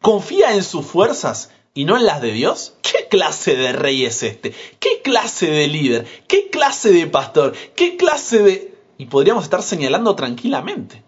¿Confía 0.00 0.54
en 0.54 0.62
sus 0.62 0.86
fuerzas 0.86 1.50
y 1.74 1.84
no 1.84 1.96
en 1.96 2.06
las 2.06 2.22
de 2.22 2.30
Dios? 2.30 2.74
¿Qué 2.80 3.08
clase 3.08 3.56
de 3.56 3.72
rey 3.72 4.04
es 4.04 4.22
este? 4.22 4.54
¿Qué 4.78 5.02
clase 5.02 5.50
de 5.50 5.66
líder? 5.66 6.06
¿Qué 6.28 6.48
clase 6.48 6.92
de 6.92 7.08
pastor? 7.08 7.54
¿Qué 7.74 7.96
clase 7.96 8.38
de... 8.40 8.74
Y 8.98 9.06
podríamos 9.06 9.42
estar 9.42 9.64
señalando 9.64 10.14
tranquilamente. 10.14 11.02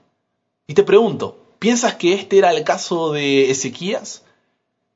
Y 0.67 0.75
te 0.75 0.83
pregunto, 0.83 1.45
¿piensas 1.59 1.95
que 1.95 2.15
este 2.15 2.39
era 2.39 2.53
el 2.53 2.65
caso 2.65 3.13
de 3.13 3.51
Ezequías? 3.51 4.23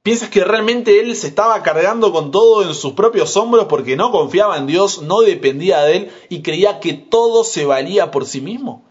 ¿Piensas 0.02 0.30
que 0.30 0.42
realmente 0.42 0.98
él 0.98 1.14
se 1.14 1.28
estaba 1.28 1.62
cargando 1.62 2.12
con 2.12 2.32
todo 2.32 2.62
en 2.62 2.74
sus 2.74 2.94
propios 2.94 3.36
hombros 3.36 3.66
porque 3.66 3.96
no 3.96 4.10
confiaba 4.10 4.58
en 4.58 4.66
Dios, 4.66 5.02
no 5.02 5.20
dependía 5.20 5.82
de 5.82 5.96
él 5.96 6.12
y 6.28 6.42
creía 6.42 6.80
que 6.80 6.92
todo 6.92 7.44
se 7.44 7.66
valía 7.66 8.10
por 8.10 8.26
sí 8.26 8.40
mismo? 8.40 8.84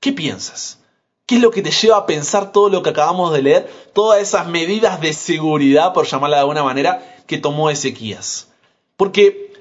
¿Qué 0.00 0.12
piensas? 0.12 0.78
¿Qué 1.26 1.36
es 1.36 1.42
lo 1.42 1.50
que 1.50 1.60
te 1.60 1.72
lleva 1.72 1.98
a 1.98 2.06
pensar 2.06 2.52
todo 2.52 2.70
lo 2.70 2.82
que 2.82 2.90
acabamos 2.90 3.32
de 3.32 3.42
leer? 3.42 3.70
Todas 3.92 4.22
esas 4.22 4.46
medidas 4.46 5.00
de 5.00 5.12
seguridad, 5.12 5.92
por 5.92 6.06
llamarla 6.06 6.36
de 6.36 6.42
alguna 6.42 6.62
manera, 6.62 7.22
que 7.26 7.36
tomó 7.36 7.68
Ezequías. 7.68 8.48
Porque 8.96 9.52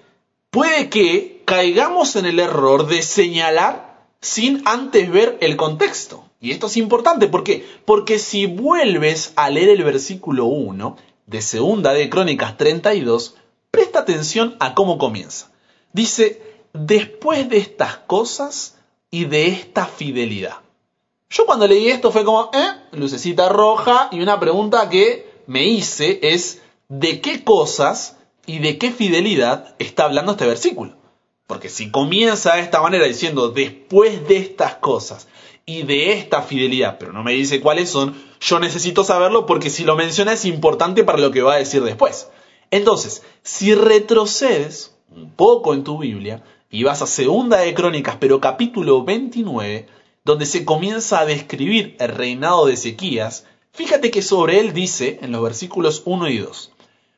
puede 0.52 0.90
que 0.90 1.42
caigamos 1.44 2.16
en 2.16 2.26
el 2.26 2.40
error 2.40 2.88
de 2.88 3.02
señalar 3.02 4.00
sin 4.22 4.62
antes 4.66 5.12
ver 5.12 5.38
el 5.42 5.58
contexto. 5.58 6.25
Y 6.46 6.52
esto 6.52 6.68
es 6.68 6.78
importante, 6.78 7.28
¿por 7.28 7.44
qué? 7.44 7.66
Porque 7.86 8.20
si 8.20 8.46
vuelves 8.46 9.34
a 9.36 9.50
leer 9.50 9.70
el 9.70 9.84
versículo 9.84 10.46
1 10.46 10.96
de 11.26 11.42
Segunda 11.42 11.92
de 11.92 12.08
Crónicas 12.08 12.56
32, 12.56 13.34
presta 13.72 14.02
atención 14.02 14.56
a 14.60 14.76
cómo 14.76 15.00
comienza. 15.00 15.50
Dice, 15.92 16.44
después 16.72 17.50
de 17.50 17.58
estas 17.58 17.98
cosas 17.98 18.78
y 19.10 19.26
de 19.26 19.48
esta 19.48 19.88
fidelidad. 19.88 20.58
Yo 21.32 21.48
cuando 21.48 21.66
leí 21.66 21.88
esto 21.88 22.12
fue 22.12 22.24
como, 22.24 22.52
¿eh? 22.54 22.80
Lucecita 22.92 23.50
roja 23.50 24.10
y 24.12 24.22
una 24.22 24.40
pregunta 24.40 24.88
que 24.88 25.28
me 25.48 25.66
hice 25.66 26.20
es, 26.22 26.62
¿de 26.90 27.22
qué 27.22 27.44
cosas 27.44 28.18
y 28.46 28.60
de 28.60 28.78
qué 28.78 28.92
fidelidad 28.92 29.74
está 29.80 30.04
hablando 30.04 30.34
este 30.34 30.46
versículo? 30.46 30.94
Porque 31.48 31.70
si 31.70 31.90
comienza 31.90 32.54
de 32.54 32.62
esta 32.62 32.84
manera 32.84 33.06
diciendo, 33.06 33.50
después 33.50 34.28
de 34.28 34.38
estas 34.38 34.76
cosas 34.76 35.28
y 35.66 35.84
de 35.84 36.14
esta 36.14 36.44
fidelidad, 36.44 36.98
pero 37.00 37.12
no 37.12 37.24
me 37.24 37.34
dice 37.34 37.60
cuáles 37.60 37.90
son, 37.90 38.16
yo 38.40 38.60
necesito 38.60 39.04
saberlo 39.04 39.48
porque 39.48 39.72
si 39.72 39.84
lo 39.84 39.96
menciona 39.96 40.34
es 40.34 40.46
importante 40.46 41.04
para 41.04 41.18
lo 41.18 41.32
que 41.32 41.42
va 41.42 41.56
a 41.56 41.58
decir 41.58 41.84
después. 41.84 42.30
Entonces, 42.70 43.24
si 43.42 43.74
retrocedes 43.74 44.96
un 45.10 45.32
poco 45.32 45.74
en 45.74 45.84
tu 45.84 45.98
Biblia 45.98 46.44
y 46.70 46.84
vas 46.84 47.02
a 47.02 47.08
Segunda 47.08 47.58
de 47.58 47.74
Crónicas, 47.74 48.18
pero 48.20 48.40
capítulo 48.40 49.04
29, 49.04 49.88
donde 50.24 50.46
se 50.46 50.66
comienza 50.66 51.20
a 51.20 51.26
describir 51.26 51.96
el 52.00 52.10
reinado 52.10 52.68
de 52.68 52.74
Ezequías, 52.74 53.46
fíjate 53.72 54.12
que 54.12 54.22
sobre 54.22 54.60
él 54.60 54.74
dice 54.74 55.20
en 55.24 55.32
los 55.32 55.42
versículos 55.42 56.04
1 56.06 56.30
y 56.30 56.38
2, 56.38 56.72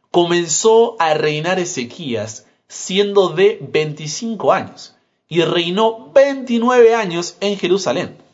comenzó 0.09 0.95
a 0.99 1.13
reinar 1.15 1.59
Ezequías 1.59 2.45
siendo 2.69 3.29
de 3.29 3.59
25 3.61 4.53
años 4.53 4.95
y 5.27 5.41
reinó 5.41 6.11
29 6.13 6.95
años 6.95 7.35
en 7.41 7.57
Jerusalén. 7.57 8.26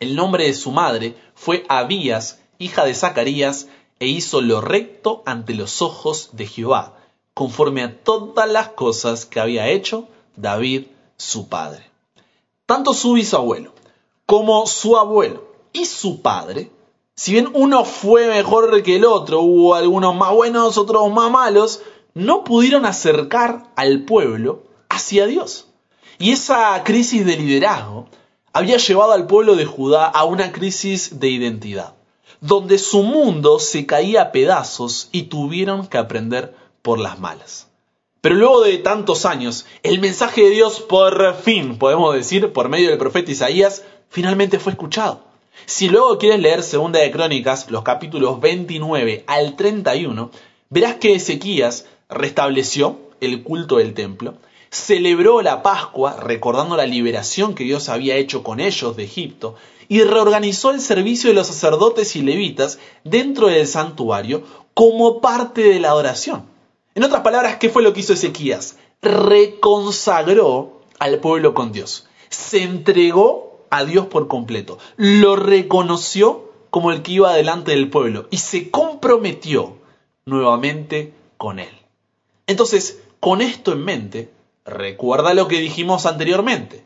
El 0.00 0.16
nombre 0.16 0.46
de 0.46 0.54
su 0.54 0.70
madre 0.70 1.14
fue 1.34 1.64
Abías, 1.68 2.40
hija 2.58 2.84
de 2.86 2.94
Zacarías, 2.94 3.68
e 3.98 4.06
hizo 4.06 4.40
lo 4.40 4.62
recto 4.62 5.22
ante 5.26 5.54
los 5.54 5.82
ojos 5.82 6.30
de 6.32 6.46
Jehová, 6.46 6.96
conforme 7.34 7.82
a 7.82 8.02
todas 8.02 8.50
las 8.50 8.68
cosas 8.70 9.26
que 9.26 9.40
había 9.40 9.68
hecho 9.68 10.08
David 10.36 10.86
su 11.18 11.50
padre. 11.50 11.84
Tanto 12.64 12.94
su 12.94 13.12
bisabuelo 13.12 13.74
como 14.24 14.66
su 14.66 14.96
abuelo 14.96 15.52
y 15.74 15.84
su 15.84 16.22
padre, 16.22 16.70
si 17.14 17.32
bien 17.32 17.50
uno 17.52 17.84
fue 17.84 18.26
mejor 18.26 18.82
que 18.82 18.96
el 18.96 19.04
otro, 19.04 19.42
hubo 19.42 19.74
algunos 19.74 20.14
más 20.14 20.32
buenos, 20.32 20.78
otros 20.78 21.12
más 21.12 21.30
malos, 21.30 21.82
no 22.14 22.42
pudieron 22.44 22.86
acercar 22.86 23.70
al 23.76 24.04
pueblo 24.06 24.62
hacia 24.88 25.26
Dios. 25.26 25.66
Y 26.18 26.32
esa 26.32 26.82
crisis 26.84 27.26
de 27.26 27.36
liderazgo 27.36 28.06
había 28.52 28.78
llevado 28.78 29.12
al 29.12 29.26
pueblo 29.26 29.56
de 29.56 29.64
Judá 29.64 30.06
a 30.06 30.24
una 30.24 30.52
crisis 30.52 31.20
de 31.20 31.28
identidad, 31.28 31.94
donde 32.40 32.78
su 32.78 33.02
mundo 33.02 33.58
se 33.58 33.86
caía 33.86 34.22
a 34.22 34.32
pedazos 34.32 35.08
y 35.12 35.24
tuvieron 35.24 35.86
que 35.86 35.98
aprender 35.98 36.54
por 36.82 36.98
las 36.98 37.18
malas. 37.18 37.68
Pero 38.20 38.34
luego 38.34 38.62
de 38.62 38.78
tantos 38.78 39.24
años, 39.24 39.66
el 39.82 39.98
mensaje 39.98 40.42
de 40.42 40.50
Dios 40.50 40.80
por 40.80 41.34
fin, 41.36 41.78
podemos 41.78 42.14
decir, 42.14 42.52
por 42.52 42.68
medio 42.68 42.90
del 42.90 42.98
profeta 42.98 43.30
Isaías, 43.30 43.84
finalmente 44.10 44.58
fue 44.58 44.72
escuchado. 44.72 45.22
Si 45.66 45.88
luego 45.88 46.18
quieres 46.18 46.40
leer 46.40 46.62
Segunda 46.62 47.00
de 47.00 47.10
Crónicas, 47.10 47.70
los 47.70 47.82
capítulos 47.82 48.40
29 48.40 49.24
al 49.26 49.56
31, 49.56 50.30
verás 50.68 50.96
que 50.96 51.14
Ezequías 51.14 51.86
restableció 52.08 52.98
el 53.20 53.42
culto 53.42 53.76
del 53.76 53.94
templo, 53.94 54.34
celebró 54.70 55.42
la 55.42 55.62
Pascua 55.62 56.16
recordando 56.16 56.76
la 56.76 56.86
liberación 56.86 57.54
que 57.54 57.64
Dios 57.64 57.88
había 57.88 58.16
hecho 58.16 58.42
con 58.42 58.60
ellos 58.60 58.96
de 58.96 59.04
Egipto 59.04 59.56
y 59.88 60.02
reorganizó 60.02 60.70
el 60.70 60.80
servicio 60.80 61.30
de 61.30 61.34
los 61.34 61.48
sacerdotes 61.48 62.14
y 62.14 62.22
levitas 62.22 62.78
dentro 63.02 63.48
del 63.48 63.66
santuario 63.66 64.44
como 64.74 65.20
parte 65.20 65.62
de 65.62 65.80
la 65.80 65.88
adoración. 65.88 66.44
En 66.94 67.02
otras 67.02 67.22
palabras, 67.22 67.56
¿qué 67.56 67.68
fue 67.68 67.82
lo 67.82 67.92
que 67.92 68.00
hizo 68.00 68.12
Ezequías? 68.12 68.76
Reconsagró 69.02 70.82
al 71.00 71.18
pueblo 71.18 71.54
con 71.54 71.72
Dios. 71.72 72.06
Se 72.28 72.62
entregó 72.62 73.66
a 73.70 73.84
Dios 73.84 74.06
por 74.06 74.28
completo. 74.28 74.78
Lo 74.96 75.34
reconoció 75.34 76.52
como 76.70 76.92
el 76.92 77.02
que 77.02 77.12
iba 77.12 77.34
delante 77.34 77.72
del 77.72 77.90
pueblo 77.90 78.28
y 78.30 78.36
se 78.36 78.70
comprometió 78.70 79.76
nuevamente 80.24 81.12
con 81.36 81.58
él. 81.58 81.74
Entonces, 82.46 83.00
con 83.18 83.40
esto 83.40 83.72
en 83.72 83.84
mente, 83.84 84.30
Recuerda 84.64 85.34
lo 85.34 85.48
que 85.48 85.58
dijimos 85.58 86.06
anteriormente. 86.06 86.84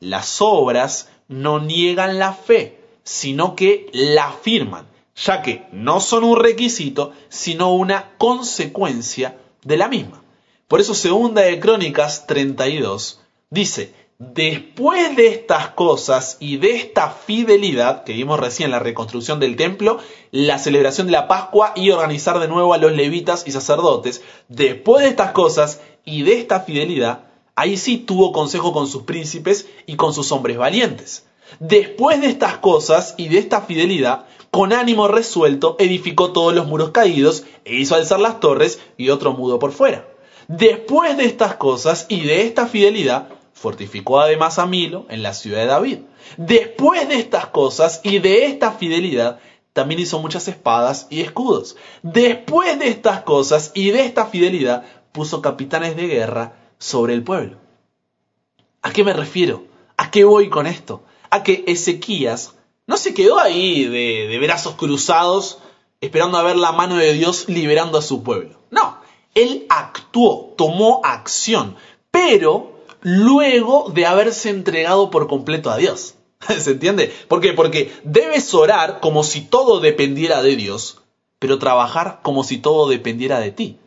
Las 0.00 0.40
obras 0.40 1.08
no 1.28 1.58
niegan 1.58 2.18
la 2.18 2.32
fe, 2.32 2.80
sino 3.02 3.56
que 3.56 3.88
la 3.92 4.28
afirman, 4.28 4.86
ya 5.14 5.42
que 5.42 5.66
no 5.72 6.00
son 6.00 6.24
un 6.24 6.38
requisito, 6.38 7.12
sino 7.28 7.74
una 7.74 8.16
consecuencia 8.18 9.38
de 9.64 9.76
la 9.76 9.88
misma. 9.88 10.22
Por 10.68 10.80
eso 10.80 10.94
segunda 10.94 11.42
de 11.42 11.60
Crónicas 11.60 12.26
32 12.26 13.20
dice, 13.50 13.94
después 14.18 15.14
de 15.16 15.28
estas 15.28 15.68
cosas 15.70 16.38
y 16.40 16.56
de 16.56 16.74
esta 16.74 17.10
fidelidad 17.10 18.04
que 18.04 18.14
vimos 18.14 18.40
recién 18.40 18.70
la 18.70 18.78
reconstrucción 18.78 19.40
del 19.40 19.56
templo, 19.56 19.98
la 20.30 20.58
celebración 20.58 21.06
de 21.06 21.12
la 21.12 21.28
Pascua 21.28 21.72
y 21.76 21.90
organizar 21.90 22.38
de 22.40 22.48
nuevo 22.48 22.74
a 22.74 22.78
los 22.78 22.92
levitas 22.92 23.46
y 23.46 23.52
sacerdotes, 23.52 24.22
después 24.48 25.04
de 25.04 25.10
estas 25.10 25.32
cosas 25.32 25.80
y 26.06 26.22
de 26.22 26.38
esta 26.38 26.60
fidelidad, 26.60 27.24
ahí 27.54 27.76
sí 27.76 27.98
tuvo 27.98 28.32
consejo 28.32 28.72
con 28.72 28.86
sus 28.86 29.02
príncipes 29.02 29.68
y 29.84 29.96
con 29.96 30.14
sus 30.14 30.32
hombres 30.32 30.56
valientes. 30.56 31.26
Después 31.60 32.20
de 32.22 32.28
estas 32.28 32.56
cosas 32.58 33.14
y 33.18 33.28
de 33.28 33.38
esta 33.38 33.60
fidelidad, 33.60 34.24
con 34.50 34.72
ánimo 34.72 35.08
resuelto, 35.08 35.76
edificó 35.78 36.32
todos 36.32 36.54
los 36.54 36.66
muros 36.66 36.90
caídos 36.90 37.44
e 37.64 37.74
hizo 37.74 37.94
alzar 37.94 38.20
las 38.20 38.40
torres 38.40 38.80
y 38.96 39.10
otro 39.10 39.32
mudo 39.32 39.58
por 39.58 39.72
fuera. 39.72 40.08
Después 40.48 41.16
de 41.16 41.24
estas 41.26 41.56
cosas 41.56 42.06
y 42.08 42.20
de 42.20 42.46
esta 42.46 42.66
fidelidad, 42.66 43.28
fortificó 43.52 44.20
además 44.20 44.58
a 44.58 44.66
Milo 44.66 45.06
en 45.08 45.22
la 45.22 45.34
ciudad 45.34 45.60
de 45.60 45.66
David. 45.66 45.98
Después 46.36 47.08
de 47.08 47.16
estas 47.16 47.46
cosas 47.46 48.00
y 48.04 48.18
de 48.18 48.46
esta 48.46 48.72
fidelidad, 48.72 49.40
también 49.72 50.00
hizo 50.00 50.20
muchas 50.20 50.48
espadas 50.48 51.06
y 51.10 51.20
escudos. 51.20 51.76
Después 52.02 52.78
de 52.78 52.88
estas 52.88 53.22
cosas 53.22 53.72
y 53.74 53.90
de 53.90 54.06
esta 54.06 54.24
fidelidad, 54.24 54.84
puso 55.16 55.40
capitanes 55.40 55.96
de 55.96 56.08
guerra 56.08 56.52
sobre 56.78 57.14
el 57.14 57.24
pueblo. 57.24 57.56
¿A 58.82 58.92
qué 58.92 59.02
me 59.02 59.14
refiero? 59.14 59.64
¿A 59.96 60.10
qué 60.10 60.24
voy 60.24 60.50
con 60.50 60.66
esto? 60.66 61.04
A 61.30 61.42
que 61.42 61.64
Ezequías 61.66 62.52
no 62.86 62.98
se 62.98 63.14
quedó 63.14 63.38
ahí 63.38 63.86
de, 63.86 64.38
brazos 64.38 64.74
cruzados 64.74 65.58
esperando 66.02 66.36
a 66.36 66.42
ver 66.42 66.56
la 66.56 66.72
mano 66.72 66.96
de 66.96 67.14
Dios 67.14 67.48
liberando 67.48 67.96
a 67.96 68.02
su 68.02 68.22
pueblo. 68.22 68.60
No, 68.70 68.98
él 69.34 69.64
actuó, 69.70 70.52
tomó 70.58 71.00
acción, 71.02 71.76
pero 72.10 72.82
luego 73.00 73.90
de 73.90 74.04
haberse 74.04 74.50
entregado 74.50 75.10
por 75.10 75.28
completo 75.28 75.70
a 75.70 75.78
Dios. 75.78 76.14
¿Se 76.58 76.72
entiende? 76.72 77.10
¿Por 77.26 77.40
qué? 77.40 77.54
Porque 77.54 77.90
debes 78.04 78.52
orar 78.52 79.00
como 79.00 79.24
si 79.24 79.40
todo 79.40 79.80
dependiera 79.80 80.42
de 80.42 80.56
Dios, 80.56 80.98
pero 81.38 81.58
trabajar 81.58 82.20
como 82.22 82.44
si 82.44 82.58
todo 82.58 82.86
dependiera 82.86 83.40
de 83.40 83.50
ti. 83.50 83.78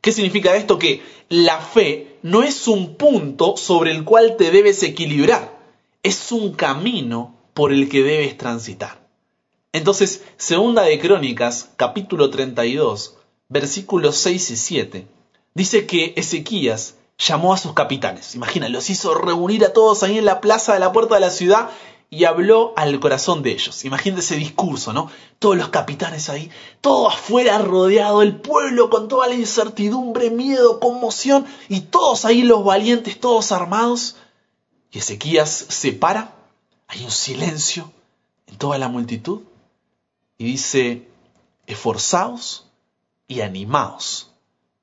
¿Qué 0.00 0.12
significa 0.12 0.54
esto? 0.56 0.78
Que 0.78 1.02
la 1.28 1.60
fe 1.60 2.18
no 2.22 2.42
es 2.42 2.68
un 2.68 2.94
punto 2.94 3.56
sobre 3.56 3.90
el 3.90 4.04
cual 4.04 4.36
te 4.36 4.50
debes 4.50 4.82
equilibrar, 4.82 5.58
es 6.02 6.32
un 6.32 6.52
camino 6.52 7.34
por 7.54 7.72
el 7.72 7.88
que 7.88 8.02
debes 8.02 8.36
transitar. 8.38 9.06
Entonces, 9.72 10.22
segunda 10.36 10.82
de 10.82 10.98
Crónicas, 10.98 11.70
capítulo 11.76 12.30
32, 12.30 13.16
versículos 13.48 14.16
6 14.16 14.50
y 14.50 14.56
7, 14.56 15.06
dice 15.54 15.86
que 15.86 16.14
Ezequías 16.16 16.94
llamó 17.18 17.52
a 17.52 17.58
sus 17.58 17.74
capitanes. 17.74 18.34
Imagina, 18.34 18.68
los 18.68 18.90
hizo 18.90 19.14
reunir 19.14 19.64
a 19.64 19.72
todos 19.72 20.02
ahí 20.02 20.18
en 20.18 20.24
la 20.24 20.40
plaza 20.40 20.74
de 20.74 20.80
la 20.80 20.92
puerta 20.92 21.16
de 21.16 21.20
la 21.20 21.30
ciudad 21.30 21.70
y 22.10 22.24
habló 22.24 22.72
al 22.76 23.00
corazón 23.00 23.42
de 23.42 23.52
ellos. 23.52 23.84
Imagínense 23.84 24.34
ese 24.34 24.36
discurso, 24.36 24.92
¿no? 24.92 25.10
Todos 25.38 25.56
los 25.56 25.68
capitanes 25.68 26.28
ahí, 26.30 26.50
todo 26.80 27.08
afuera 27.08 27.58
rodeado, 27.58 28.22
el 28.22 28.36
pueblo 28.36 28.88
con 28.88 29.08
toda 29.08 29.28
la 29.28 29.34
incertidumbre, 29.34 30.30
miedo, 30.30 30.80
conmoción, 30.80 31.46
y 31.68 31.82
todos 31.82 32.24
ahí 32.24 32.42
los 32.42 32.64
valientes, 32.64 33.20
todos 33.20 33.52
armados. 33.52 34.16
Y 34.90 34.98
Ezequías 34.98 35.50
se 35.50 35.92
para, 35.92 36.34
hay 36.86 37.04
un 37.04 37.10
silencio 37.10 37.92
en 38.46 38.56
toda 38.56 38.78
la 38.78 38.88
multitud, 38.88 39.42
y 40.38 40.44
dice, 40.44 41.08
esforzaos 41.66 42.64
y 43.26 43.42
animaos, 43.42 44.30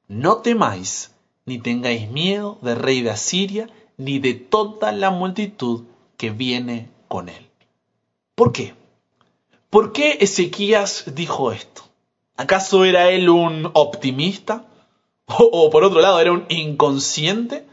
no 0.07 0.37
temáis, 0.37 1.11
ni 1.45 1.57
tengáis 1.57 2.09
miedo 2.11 2.59
del 2.61 2.75
rey 2.75 3.01
de 3.01 3.09
Asiria, 3.09 3.69
ni 3.97 4.19
de 4.19 4.35
toda 4.35 4.91
la 4.91 5.09
multitud 5.09 5.85
que 6.17 6.29
viene 6.29 6.89
con 7.07 7.29
él. 7.29 7.49
¿Por 8.35 8.51
qué? 8.51 8.73
¿Por 9.69 9.91
qué 9.91 10.17
Ezequías 10.21 11.15
dijo 11.15 11.51
esto? 11.51 11.83
¿Acaso 12.37 12.85
era 12.85 13.09
él 13.09 13.29
un 13.29 13.69
optimista? 13.73 14.65
¿O, 15.25 15.69
por 15.69 15.83
otro 15.83 16.01
lado 16.01 16.19
era 16.19 16.31
un 16.31 16.45
inconsciente? 16.49 17.65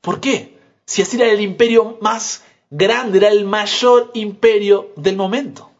¿Por 0.00 0.20
qué? 0.20 0.58
Si 0.84 1.02
así 1.02 1.16
era 1.16 1.30
el 1.30 1.40
imperio 1.40 1.98
más 2.00 2.44
grande, 2.70 3.18
era 3.18 3.28
el 3.28 3.44
mayor 3.44 4.10
imperio 4.14 4.92
del 4.96 5.16
momento. 5.16 5.70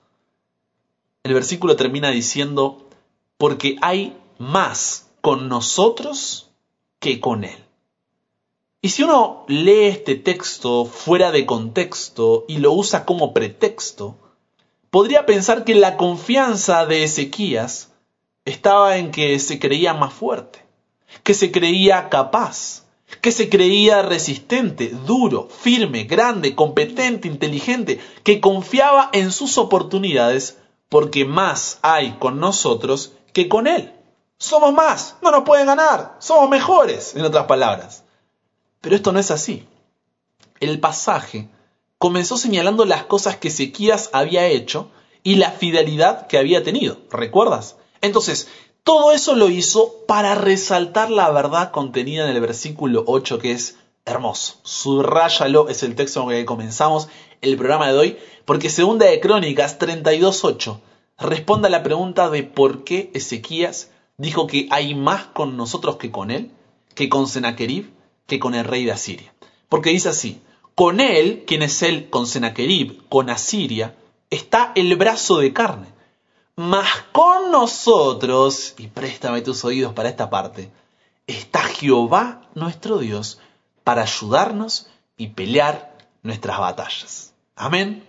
El 1.23 1.35
versículo 1.35 1.77
termina 1.77 2.11
diciendo, 2.11 2.89
porque 3.37 3.77
hay 3.83 4.17
más 4.39 5.11
con 5.21 5.49
nosotros 5.49 6.51
que 6.99 7.21
con 7.21 7.45
él. 7.45 7.59
Y 8.85 8.89
si 8.89 9.05
uno 9.05 9.45
lee 9.47 9.85
este 9.85 10.17
texto 10.17 10.85
fuera 10.87 11.31
de 11.31 11.47
contexto 11.47 12.45
y 12.49 12.59
lo 12.59 12.73
usa 12.73 13.05
como 13.05 13.33
pretexto, 13.33 14.17
podría 14.91 15.25
pensar 15.25 15.63
que 15.63 15.77
la 15.77 15.97
confianza 15.97 16.85
de 16.85 17.05
Ezequías 17.05 17.93
estaba 18.45 18.97
en 18.97 19.13
que 19.13 19.39
se 19.39 19.61
creía 19.61 19.95
más 19.95 20.13
fuerte, 20.13 20.65
que 21.23 21.33
se 21.33 21.53
creía 21.53 22.09
capaz, 22.09 22.83
que 23.21 23.31
se 23.31 23.49
creía 23.49 24.03
resistente, 24.03 24.89
duro, 24.89 25.49
firme, 25.49 26.03
grande, 26.03 26.57
competente, 26.57 27.29
inteligente, 27.29 28.01
que 28.25 28.41
confiaba 28.41 29.11
en 29.13 29.31
sus 29.31 29.59
oportunidades 29.59 30.59
porque 30.89 31.25
más 31.25 31.79
hay 31.83 32.17
con 32.19 32.41
nosotros 32.41 33.13
que 33.33 33.49
con 33.49 33.69
él. 33.69 33.93
Somos 34.39 34.73
más, 34.73 35.15
no 35.23 35.31
nos 35.31 35.45
pueden 35.45 35.67
ganar, 35.67 36.17
somos 36.19 36.51
mejores, 36.51 37.15
en 37.15 37.25
otras 37.25 37.47
palabras. 37.47 38.02
Pero 38.83 38.97
esto 38.97 39.13
no 39.13 39.19
es 39.19 39.31
así. 39.31 39.67
El 40.61 40.79
pasaje 40.81 41.49
comenzó 41.97 42.37
señalando 42.37 42.85
las 42.85 43.05
cosas 43.05 43.37
que 43.37 43.49
Ezequías 43.49 44.11
había 44.13 44.47
hecho 44.47 44.91
y 45.23 45.37
la 45.37 45.53
fidelidad 45.53 46.27
que 46.27 46.37
había 46.37 46.63
tenido. 46.63 46.99
¿Recuerdas? 47.11 47.77
Entonces, 48.01 48.49
todo 48.83 49.13
eso 49.13 49.37
lo 49.37 49.49
hizo 49.49 49.95
para 50.09 50.35
resaltar 50.35 51.11
la 51.11 51.31
verdad 51.31 51.71
contenida 51.71 52.29
en 52.29 52.35
el 52.35 52.41
versículo 52.41 53.05
8 53.07 53.39
que 53.39 53.53
es 53.53 53.77
hermoso. 54.05 54.57
Subráyalo, 54.65 55.69
es 55.69 55.85
el 55.85 55.95
texto 55.95 56.25
con 56.25 56.33
el 56.33 56.41
que 56.41 56.47
comenzamos 56.47 57.09
el 57.41 57.57
programa 57.57 57.87
de 57.87 57.99
hoy, 57.99 58.19
porque 58.45 58.71
segunda 58.71 59.07
de 59.07 59.21
Crónicas 59.21 59.79
32.8 59.79 60.81
responde 61.19 61.69
a 61.69 61.71
la 61.71 61.85
pregunta 61.85 62.31
de 62.31 62.43
por 62.43 62.83
qué 62.83 63.13
Ezequías 63.15 63.91
dijo 64.17 64.49
que 64.49 64.67
hay 64.71 64.97
más 64.97 65.27
con 65.27 65.57
nosotros 65.57 65.97
que 65.97 66.11
con 66.11 66.33
él, 66.33 66.51
que 66.97 67.09
con 67.09 67.29
Senaquerib, 67.29 67.93
que 68.27 68.39
con 68.39 68.55
el 68.55 68.65
rey 68.65 68.85
de 68.85 68.93
Asiria. 68.93 69.33
Porque 69.69 69.91
dice 69.91 70.11
así, 70.11 70.41
con 70.75 71.01
él, 71.01 71.45
quien 71.47 71.63
es 71.63 71.83
él 71.83 72.09
con 72.09 72.27
Senaquerib, 72.27 73.09
con 73.09 73.31
Asiria, 73.31 73.95
está 74.31 74.73
el 74.75 74.97
brazo 74.97 75.39
de 75.39 75.53
carne. 75.53 75.89
Mas 76.57 76.89
con 77.13 77.51
nosotros, 77.51 78.75
y 78.79 78.89
préstame 78.89 79.43
tus 79.43 79.65
oídos 79.65 79.93
para 79.93 80.09
esta 80.09 80.31
parte, 80.31 80.71
está 81.27 81.63
Jehová 81.63 82.43
nuestro 82.55 82.99
Dios 82.99 83.39
para 83.85 84.03
ayudarnos 84.03 84.89
y 85.17 85.29
pelear 85.29 85.97
nuestras 86.23 86.59
batallas. 86.59 87.35
Amén. 87.57 88.05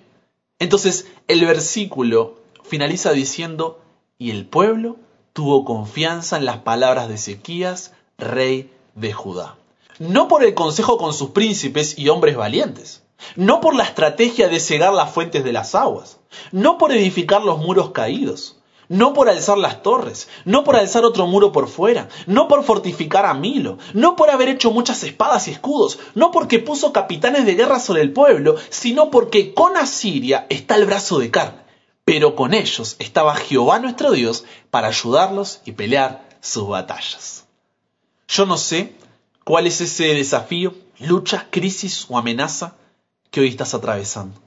Entonces 0.60 1.08
el 1.28 1.46
versículo 1.46 2.40
finaliza 2.64 3.12
diciendo, 3.12 3.82
y 4.18 4.32
el 4.32 4.46
pueblo 4.46 4.98
tuvo 5.34 5.66
confianza 5.66 6.38
en 6.38 6.46
las 6.46 6.60
palabras 6.60 7.08
de 7.10 7.16
Ezequías, 7.16 7.94
rey 8.18 8.72
de 8.96 9.12
Judá 9.12 9.58
no 10.04 10.28
por 10.28 10.44
el 10.44 10.54
consejo 10.54 10.98
con 10.98 11.14
sus 11.14 11.30
príncipes 11.30 11.98
y 11.98 12.10
hombres 12.10 12.36
valientes, 12.36 13.04
no 13.38 13.62
por 13.62 13.74
la 13.74 13.84
estrategia 13.84 14.50
de 14.50 14.60
cegar 14.60 14.94
las 14.94 15.12
fuentes 15.12 15.46
de 15.46 15.54
las 15.54 15.76
aguas, 15.76 16.20
no 16.52 16.78
por 16.78 16.92
edificar 16.92 17.42
los 17.42 17.60
muros 17.60 17.92
caídos, 17.92 18.58
no 18.90 19.14
por 19.14 19.30
alzar 19.30 19.58
las 19.58 19.82
torres, 19.82 20.28
no 20.44 20.66
por 20.66 20.76
alzar 20.76 21.06
otro 21.06 21.26
muro 21.26 21.54
por 21.54 21.70
fuera, 21.70 22.10
no 22.28 22.50
por 22.50 22.66
fortificar 22.66 23.26
a 23.26 23.34
Milo, 23.34 23.78
no 23.94 24.18
por 24.18 24.30
haber 24.30 24.50
hecho 24.50 24.72
muchas 24.72 25.04
espadas 25.04 25.48
y 25.48 25.52
escudos, 25.52 26.00
no 26.16 26.32
porque 26.32 26.60
puso 26.60 26.92
capitanes 26.92 27.46
de 27.46 27.56
guerra 27.56 27.80
sobre 27.80 28.02
el 28.02 28.12
pueblo, 28.12 28.58
sino 28.70 29.10
porque 29.10 29.54
con 29.54 29.78
Asiria 29.78 30.48
está 30.50 30.76
el 30.76 30.86
brazo 30.86 31.18
de 31.18 31.32
carne, 31.32 31.62
pero 32.04 32.36
con 32.36 32.54
ellos 32.54 32.98
estaba 33.00 33.36
Jehová 33.36 33.80
nuestro 33.80 34.12
Dios 34.12 34.44
para 34.70 34.90
ayudarlos 34.90 35.62
y 35.64 35.72
pelear 35.72 36.28
sus 36.42 36.68
batallas. 36.68 37.46
Yo 38.28 38.46
no 38.46 38.58
sé 38.58 38.96
¿Cuál 39.44 39.68
es 39.68 39.82
ese 39.82 40.14
desafío, 40.14 40.74
lucha, 41.00 41.48
crisis 41.50 42.06
o 42.10 42.18
amenaza 42.18 42.76
que 43.30 43.42
hoy 43.42 43.50
estás 43.50 43.74
atravesando? 43.74 44.40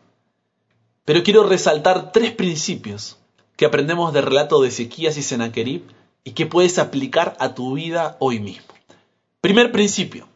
Pero 1.04 1.22
quiero 1.22 1.44
resaltar 1.44 2.12
tres 2.12 2.32
principios 2.32 3.18
que 3.56 3.66
aprendemos 3.66 4.12
del 4.12 4.24
relato 4.24 4.60
de 4.60 4.68
Ezequías 4.68 5.16
y 5.16 5.22
Senaquerib 5.22 5.82
y 6.24 6.32
que 6.32 6.46
puedes 6.46 6.78
aplicar 6.78 7.36
a 7.40 7.54
tu 7.54 7.74
vida 7.74 8.16
hoy 8.20 8.40
mismo. 8.40 8.66
Primer 9.40 9.70
principio, 9.70 10.28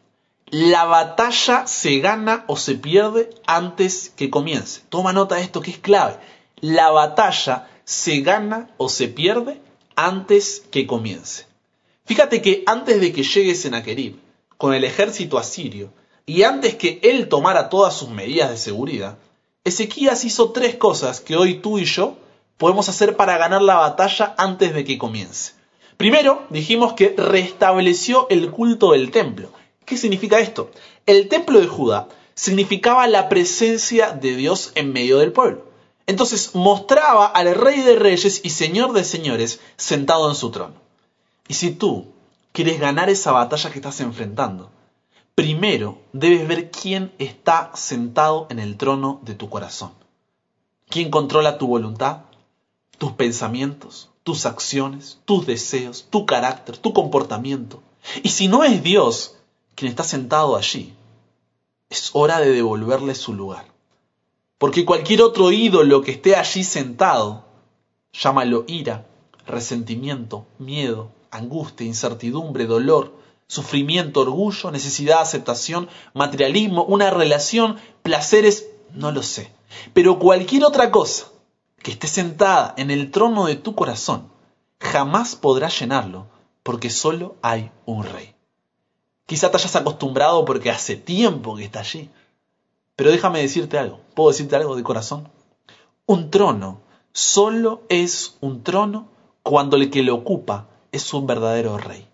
la 0.51 0.85
batalla 0.85 1.65
se 1.65 1.99
gana 1.99 2.45
o 2.47 2.55
se 2.55 2.75
pierde 2.75 3.29
antes 3.45 4.13
que 4.15 4.29
comience. 4.29 4.81
Toma 4.89 5.11
nota 5.11 5.35
de 5.35 5.41
esto 5.41 5.61
que 5.61 5.71
es 5.71 5.79
clave. 5.79 6.17
La 6.59 6.91
batalla 6.91 7.67
se 7.83 8.21
gana 8.21 8.69
o 8.77 8.89
se 8.89 9.07
pierde 9.07 9.59
antes 9.95 10.63
que 10.71 10.85
comience. 10.85 11.45
Fíjate 12.05 12.41
que 12.41 12.63
antes 12.67 13.01
de 13.01 13.11
que 13.11 13.23
llegue 13.23 13.55
Senaquerib, 13.55 14.17
con 14.61 14.75
el 14.75 14.83
ejército 14.83 15.39
asirio, 15.39 15.91
y 16.27 16.43
antes 16.43 16.75
que 16.75 16.99
él 17.01 17.29
tomara 17.29 17.67
todas 17.67 17.95
sus 17.95 18.09
medidas 18.09 18.51
de 18.51 18.57
seguridad, 18.57 19.17
Ezequías 19.63 20.23
hizo 20.23 20.51
tres 20.51 20.75
cosas 20.75 21.19
que 21.19 21.35
hoy 21.35 21.55
tú 21.55 21.79
y 21.79 21.85
yo 21.85 22.17
podemos 22.57 22.87
hacer 22.87 23.17
para 23.17 23.39
ganar 23.39 23.63
la 23.63 23.77
batalla 23.77 24.35
antes 24.37 24.75
de 24.75 24.83
que 24.83 24.99
comience. 24.99 25.53
Primero, 25.97 26.43
dijimos 26.51 26.93
que 26.93 27.15
restableció 27.17 28.27
el 28.29 28.51
culto 28.51 28.91
del 28.91 29.09
templo. 29.09 29.49
¿Qué 29.83 29.97
significa 29.97 30.39
esto? 30.39 30.69
El 31.07 31.27
templo 31.27 31.59
de 31.59 31.65
Judá 31.65 32.07
significaba 32.35 33.07
la 33.07 33.29
presencia 33.29 34.11
de 34.11 34.35
Dios 34.35 34.73
en 34.75 34.93
medio 34.93 35.17
del 35.17 35.31
pueblo. 35.31 35.65
Entonces 36.05 36.53
mostraba 36.53 37.25
al 37.25 37.55
rey 37.55 37.81
de 37.81 37.95
reyes 37.95 38.41
y 38.43 38.51
señor 38.51 38.93
de 38.93 39.05
señores 39.05 39.59
sentado 39.77 40.29
en 40.29 40.35
su 40.35 40.51
trono. 40.51 40.75
Y 41.47 41.55
si 41.55 41.71
tú 41.71 42.13
quieres 42.51 42.79
ganar 42.79 43.09
esa 43.09 43.31
batalla 43.31 43.71
que 43.71 43.79
estás 43.79 43.99
enfrentando, 44.01 44.71
primero 45.35 45.99
debes 46.13 46.47
ver 46.47 46.71
quién 46.71 47.13
está 47.17 47.71
sentado 47.75 48.47
en 48.49 48.59
el 48.59 48.77
trono 48.77 49.19
de 49.23 49.35
tu 49.35 49.49
corazón. 49.49 49.91
¿Quién 50.89 51.09
controla 51.09 51.57
tu 51.57 51.67
voluntad, 51.67 52.23
tus 52.97 53.13
pensamientos, 53.13 54.09
tus 54.23 54.45
acciones, 54.45 55.19
tus 55.25 55.45
deseos, 55.45 56.07
tu 56.09 56.25
carácter, 56.25 56.77
tu 56.77 56.93
comportamiento? 56.93 57.81
Y 58.23 58.29
si 58.29 58.47
no 58.47 58.63
es 58.63 58.83
Dios 58.83 59.37
quien 59.75 59.89
está 59.89 60.03
sentado 60.03 60.57
allí, 60.57 60.93
es 61.89 62.09
hora 62.13 62.39
de 62.39 62.51
devolverle 62.51 63.15
su 63.15 63.33
lugar. 63.33 63.65
Porque 64.57 64.85
cualquier 64.85 65.21
otro 65.23 65.51
ídolo 65.51 66.01
que 66.01 66.11
esté 66.11 66.35
allí 66.35 66.63
sentado, 66.63 67.45
llámalo 68.13 68.65
ira, 68.67 69.07
resentimiento, 69.47 70.45
miedo, 70.59 71.09
angustia, 71.31 71.87
incertidumbre, 71.87 72.65
dolor, 72.65 73.17
sufrimiento, 73.47 74.21
orgullo, 74.21 74.71
necesidad, 74.71 75.21
aceptación, 75.21 75.89
materialismo, 76.13 76.83
una 76.83 77.09
relación, 77.09 77.77
placeres, 78.03 78.67
no 78.93 79.11
lo 79.11 79.23
sé. 79.23 79.51
Pero 79.93 80.19
cualquier 80.19 80.63
otra 80.65 80.91
cosa 80.91 81.27
que 81.81 81.91
esté 81.91 82.07
sentada 82.07 82.73
en 82.77 82.91
el 82.91 83.11
trono 83.11 83.45
de 83.45 83.55
tu 83.55 83.75
corazón 83.75 84.29
jamás 84.79 85.35
podrá 85.35 85.69
llenarlo 85.69 86.27
porque 86.63 86.89
solo 86.89 87.35
hay 87.41 87.71
un 87.85 88.03
rey. 88.03 88.35
Quizá 89.25 89.49
te 89.49 89.57
hayas 89.57 89.75
acostumbrado 89.75 90.45
porque 90.45 90.69
hace 90.69 90.95
tiempo 90.95 91.55
que 91.55 91.63
está 91.63 91.79
allí. 91.79 92.09
Pero 92.95 93.11
déjame 93.11 93.41
decirte 93.41 93.77
algo. 93.77 93.99
¿Puedo 94.13 94.29
decirte 94.29 94.55
algo 94.55 94.75
de 94.75 94.83
corazón? 94.83 95.29
Un 96.05 96.29
trono 96.29 96.81
solo 97.13 97.83
es 97.89 98.37
un 98.41 98.63
trono 98.63 99.07
cuando 99.43 99.77
el 99.77 99.89
que 99.89 100.03
lo 100.03 100.15
ocupa 100.15 100.67
es 100.91 101.13
un 101.13 101.27
verdadero 101.27 101.77
rey. 101.77 102.07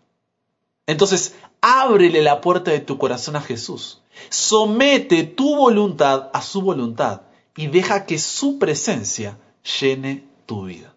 Entonces, 0.85 1.35
ábrele 1.61 2.21
la 2.21 2.41
puerta 2.41 2.71
de 2.71 2.79
tu 2.79 2.97
corazón 2.97 3.35
a 3.35 3.41
Jesús. 3.41 4.01
Somete 4.29 5.23
tu 5.23 5.55
voluntad 5.55 6.29
a 6.33 6.41
su 6.41 6.61
voluntad 6.61 7.21
y 7.55 7.67
deja 7.67 8.05
que 8.05 8.19
su 8.19 8.57
presencia 8.57 9.37
llene 9.79 10.23
tu 10.45 10.65
vida. 10.65 10.93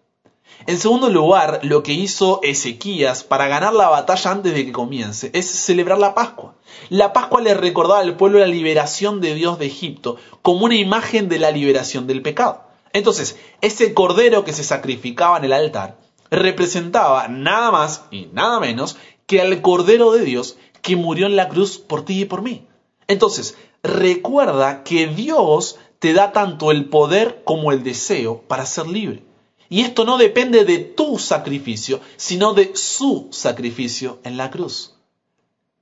En 0.67 0.79
segundo 0.79 1.09
lugar, 1.09 1.59
lo 1.63 1.81
que 1.81 1.93
hizo 1.93 2.39
Ezequías 2.43 3.23
para 3.23 3.47
ganar 3.47 3.73
la 3.73 3.89
batalla 3.89 4.31
antes 4.31 4.53
de 4.53 4.65
que 4.65 4.71
comience 4.71 5.31
es 5.33 5.49
celebrar 5.49 5.97
la 5.97 6.13
Pascua. 6.13 6.55
La 6.89 7.13
Pascua 7.13 7.41
le 7.41 7.55
recordaba 7.55 7.99
al 7.99 8.15
pueblo 8.15 8.39
la 8.39 8.47
liberación 8.47 9.21
de 9.21 9.33
Dios 9.33 9.57
de 9.57 9.65
Egipto 9.65 10.17
como 10.41 10.65
una 10.65 10.75
imagen 10.75 11.29
de 11.29 11.39
la 11.39 11.51
liberación 11.51 12.05
del 12.05 12.21
pecado. 12.21 12.63
Entonces, 12.93 13.37
ese 13.61 13.93
cordero 13.93 14.43
que 14.43 14.53
se 14.53 14.63
sacrificaba 14.63 15.37
en 15.37 15.45
el 15.45 15.53
altar 15.53 15.97
representaba 16.31 17.27
nada 17.27 17.71
más 17.71 18.05
y 18.09 18.27
nada 18.31 18.59
menos 18.59 18.97
que 19.27 19.41
al 19.41 19.61
cordero 19.61 20.13
de 20.13 20.23
Dios 20.23 20.57
que 20.81 20.95
murió 20.95 21.27
en 21.27 21.35
la 21.35 21.49
cruz 21.49 21.77
por 21.77 22.05
ti 22.05 22.21
y 22.21 22.25
por 22.25 22.41
mí. 22.41 22.65
Entonces, 23.07 23.55
recuerda 23.83 24.83
que 24.83 25.07
Dios 25.07 25.77
te 25.99 26.13
da 26.13 26.31
tanto 26.31 26.71
el 26.71 26.85
poder 26.85 27.43
como 27.43 27.71
el 27.71 27.83
deseo 27.83 28.41
para 28.47 28.65
ser 28.65 28.87
libre. 28.87 29.23
Y 29.69 29.81
esto 29.81 30.05
no 30.05 30.17
depende 30.17 30.65
de 30.65 30.79
tu 30.79 31.19
sacrificio, 31.19 31.99
sino 32.15 32.53
de 32.53 32.75
su 32.75 33.27
sacrificio 33.31 34.19
en 34.23 34.37
la 34.37 34.49
cruz. 34.49 34.95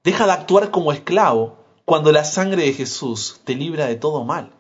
Deja 0.04 0.26
de 0.26 0.34
actuar 0.34 0.72
como 0.72 0.92
esclavo 0.92 1.58
cuando 1.86 2.12
la 2.12 2.24
sangre 2.24 2.64
de 2.64 2.74
Jesús 2.74 3.40
te 3.46 3.56
libra 3.56 3.88
de 3.88 3.96
todo 3.96 4.24
mal. 4.24 4.52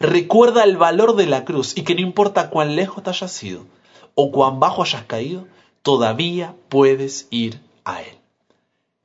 Recuerda 0.00 0.64
el 0.64 0.76
valor 0.76 1.14
de 1.16 1.26
la 1.26 1.44
cruz 1.44 1.76
y 1.76 1.82
que 1.82 1.94
no 1.94 2.00
importa 2.00 2.50
cuán 2.50 2.74
lejos 2.74 3.04
te 3.04 3.10
hayas 3.10 3.42
ido 3.42 3.66
o 4.14 4.30
cuán 4.30 4.60
bajo 4.60 4.82
hayas 4.82 5.04
caído, 5.04 5.46
todavía 5.82 6.54
puedes 6.68 7.26
ir 7.30 7.60
a 7.84 8.02
Él. 8.02 8.18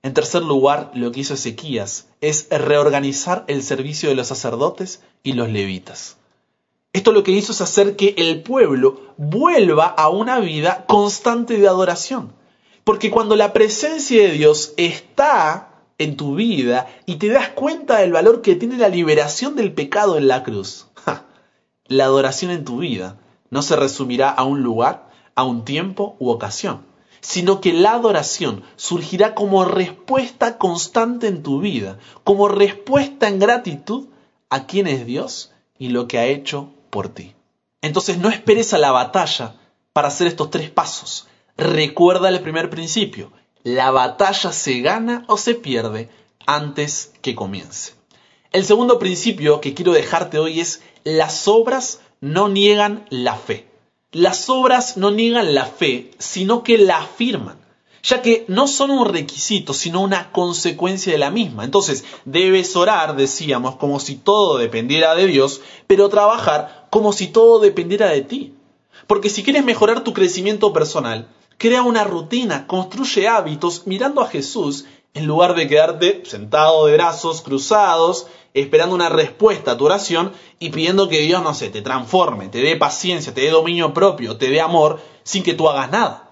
En 0.03 0.13
tercer 0.13 0.43
lugar, 0.43 0.91
lo 0.93 1.11
que 1.11 1.21
hizo 1.21 1.33
Ezequías 1.33 2.07
es 2.21 2.47
reorganizar 2.49 3.43
el 3.47 3.63
servicio 3.63 4.09
de 4.09 4.15
los 4.15 4.27
sacerdotes 4.27 5.01
y 5.23 5.33
los 5.33 5.49
levitas. 5.49 6.17
Esto 6.93 7.11
lo 7.11 7.23
que 7.23 7.31
hizo 7.31 7.51
es 7.51 7.61
hacer 7.61 7.95
que 7.95 8.15
el 8.17 8.41
pueblo 8.41 9.01
vuelva 9.17 9.85
a 9.85 10.09
una 10.09 10.39
vida 10.39 10.85
constante 10.87 11.57
de 11.57 11.67
adoración. 11.67 12.33
Porque 12.83 13.11
cuando 13.11 13.35
la 13.35 13.51
presencia 13.51 14.23
de 14.23 14.31
Dios 14.31 14.73
está 14.77 15.83
en 15.97 16.15
tu 16.15 16.35
vida 16.35 16.87
y 17.05 17.15
te 17.15 17.27
das 17.27 17.49
cuenta 17.49 17.97
del 17.97 18.13
valor 18.13 18.41
que 18.41 18.55
tiene 18.55 18.77
la 18.77 18.87
liberación 18.87 19.55
del 19.55 19.73
pecado 19.73 20.17
en 20.17 20.27
la 20.27 20.43
cruz, 20.43 20.87
la 21.85 22.05
adoración 22.05 22.51
en 22.51 22.63
tu 22.63 22.79
vida 22.79 23.17
no 23.49 23.62
se 23.62 23.75
resumirá 23.75 24.29
a 24.29 24.43
un 24.43 24.62
lugar, 24.62 25.10
a 25.36 25.43
un 25.43 25.65
tiempo 25.65 26.15
u 26.19 26.29
ocasión, 26.29 26.86
sino 27.21 27.62
que 27.62 27.73
la 27.73 27.93
adoración 27.93 28.63
surgirá 28.75 29.36
como 29.36 29.65
respuesta 29.65 30.57
constante 30.57 31.27
en 31.27 31.43
tu 31.43 31.60
vida, 31.60 31.99
como 32.23 32.47
respuesta 32.47 33.27
en 33.27 33.39
gratitud 33.39 34.07
a 34.49 34.65
quién 34.65 34.88
es 34.88 35.05
Dios 35.05 35.51
y 35.77 35.89
lo 35.89 36.07
que 36.07 36.19
ha 36.19 36.25
hecho 36.25 36.71
por 36.89 37.10
ti. 37.10 37.36
Entonces 37.81 38.17
no 38.17 38.29
esperes 38.29 38.73
a 38.73 38.77
la 38.77 38.91
batalla 38.91 39.55
para 39.93 40.07
hacer 40.07 40.27
estos 40.27 40.49
tres 40.49 40.69
pasos. 40.69 41.27
Recuerda 41.57 42.29
el 42.29 42.41
primer 42.41 42.69
principio. 42.69 43.31
La 43.63 43.91
batalla 43.91 44.51
se 44.51 44.79
gana 44.81 45.25
o 45.27 45.38
se 45.38 45.55
pierde 45.55 46.10
antes 46.45 47.13
que 47.21 47.36
comience. 47.36 47.93
El 48.51 48.63
segundo 48.63 48.97
principio 48.97 49.60
que 49.60 49.73
quiero 49.73 49.91
dejarte 49.91 50.39
hoy 50.39 50.62
es 50.62 50.81
las 51.03 51.47
obras 51.47 51.99
no 52.21 52.49
niegan 52.49 53.06
la 53.10 53.36
fe. 53.36 53.67
Las 54.12 54.49
obras 54.49 54.97
no 54.97 55.12
niegan 55.12 55.53
la 55.53 55.65
fe, 55.65 56.12
sino 56.17 56.63
que 56.63 56.77
la 56.77 56.99
afirman 56.99 57.67
ya 58.08 58.21
que 58.21 58.45
no 58.47 58.67
son 58.67 58.91
un 58.91 59.06
requisito, 59.06 59.73
sino 59.73 60.01
una 60.01 60.32
consecuencia 60.32 61.12
de 61.12 61.17
la 61.17 61.30
misma. 61.30 61.65
Entonces, 61.65 62.06
debes 62.23 62.75
orar, 62.77 63.17
decíamos, 63.17 63.75
como 63.75 63.99
si 63.99 64.15
todo 64.15 64.58
dependiera 64.58 65.13
de 65.13 65.27
Dios, 65.27 65.62
pero 65.88 66.08
trabajar 66.08 66.88
como 66.89 67.12
si 67.12 67.27
todo 67.27 67.60
dependiera 67.60 68.10
de 68.10 68.21
ti. 68.21 68.53
Porque 69.08 69.30
si 69.30 69.43
quieres 69.43 69.65
mejorar 69.65 70.06
tu 70.06 70.13
crecimiento 70.13 70.71
personal, 70.71 71.27
crea 71.58 71.82
una 71.82 72.06
rutina, 72.06 72.65
construye 72.65 73.27
hábitos 73.27 73.88
mirando 73.88 74.21
a 74.21 74.27
Jesús 74.27 74.86
en 75.17 75.25
lugar 75.25 75.56
de 75.56 75.67
quedarte 75.67 76.23
sentado 76.25 76.86
de 76.86 76.93
brazos 76.93 77.41
cruzados, 77.41 78.27
esperando 78.53 78.95
una 78.95 79.10
respuesta 79.10 79.71
a 79.71 79.77
tu 79.77 79.86
oración 79.86 80.32
y 80.60 80.69
pidiendo 80.69 81.10
que 81.10 81.19
Dios, 81.19 81.43
no 81.43 81.53
sé, 81.53 81.69
te 81.69 81.82
transforme, 81.82 82.49
te 82.49 82.60
dé 82.60 82.75
paciencia, 82.75 83.34
te 83.34 83.41
dé 83.41 83.49
dominio 83.49 83.93
propio, 83.93 84.38
te 84.38 84.49
dé 84.49 84.62
amor, 84.62 84.99
sin 85.23 85.43
que 85.43 85.53
tú 85.53 85.69
hagas 85.69 85.91
nada. 85.91 86.27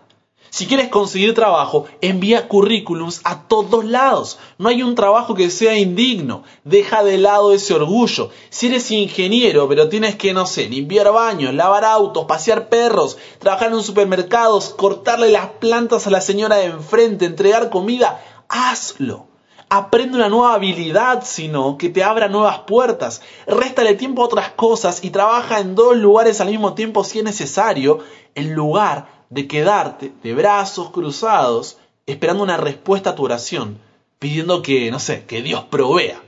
Si 0.55 0.67
quieres 0.67 0.87
conseguir 0.87 1.33
trabajo, 1.33 1.85
envía 1.99 2.47
currículums 2.47 3.19
a 3.25 3.45
todos 3.45 3.83
lados. 3.83 4.39
No 4.57 4.69
hay 4.69 4.83
un 4.83 4.95
trabajo 4.95 5.35
que 5.35 5.49
sea 5.49 5.77
indigno. 5.77 6.43
Deja 6.63 7.03
de 7.03 7.17
lado 7.17 7.51
ese 7.51 7.73
orgullo. 7.73 8.29
Si 8.51 8.67
eres 8.67 8.89
ingeniero, 8.89 9.67
pero 9.67 9.89
tienes 9.89 10.15
que, 10.15 10.33
no 10.33 10.45
sé, 10.45 10.69
limpiar 10.69 11.11
baños, 11.11 11.53
lavar 11.53 11.83
autos, 11.83 12.23
pasear 12.23 12.69
perros, 12.69 13.17
trabajar 13.39 13.67
en 13.67 13.73
un 13.73 13.83
supermercado, 13.83 14.57
cortarle 14.77 15.29
las 15.29 15.47
plantas 15.47 16.07
a 16.07 16.09
la 16.09 16.21
señora 16.21 16.55
de 16.55 16.67
enfrente, 16.67 17.25
entregar 17.25 17.69
comida, 17.69 18.23
hazlo. 18.49 19.27
Aprende 19.69 20.17
una 20.17 20.29
nueva 20.29 20.53
habilidad, 20.53 21.23
sino 21.25 21.77
que 21.77 21.89
te 21.89 22.03
abra 22.03 22.27
nuevas 22.27 22.59
puertas. 22.59 23.21
Réstale 23.47 23.95
tiempo 23.95 24.21
a 24.21 24.25
otras 24.25 24.51
cosas 24.51 25.03
y 25.03 25.09
trabaja 25.09 25.59
en 25.59 25.75
dos 25.75 25.97
lugares 25.97 26.39
al 26.39 26.49
mismo 26.49 26.75
tiempo 26.75 27.03
si 27.03 27.19
es 27.19 27.25
necesario, 27.25 27.99
en 28.35 28.53
lugar 28.53 29.25
de 29.29 29.47
quedarte 29.47 30.13
de 30.21 30.33
brazos 30.33 30.91
cruzados 30.91 31.77
esperando 32.05 32.43
una 32.43 32.57
respuesta 32.57 33.11
a 33.11 33.15
tu 33.15 33.23
oración, 33.23 33.79
pidiendo 34.19 34.61
que, 34.61 34.91
no 34.91 34.99
sé, 34.99 35.25
que 35.25 35.41
Dios 35.41 35.63
provea. 35.63 36.21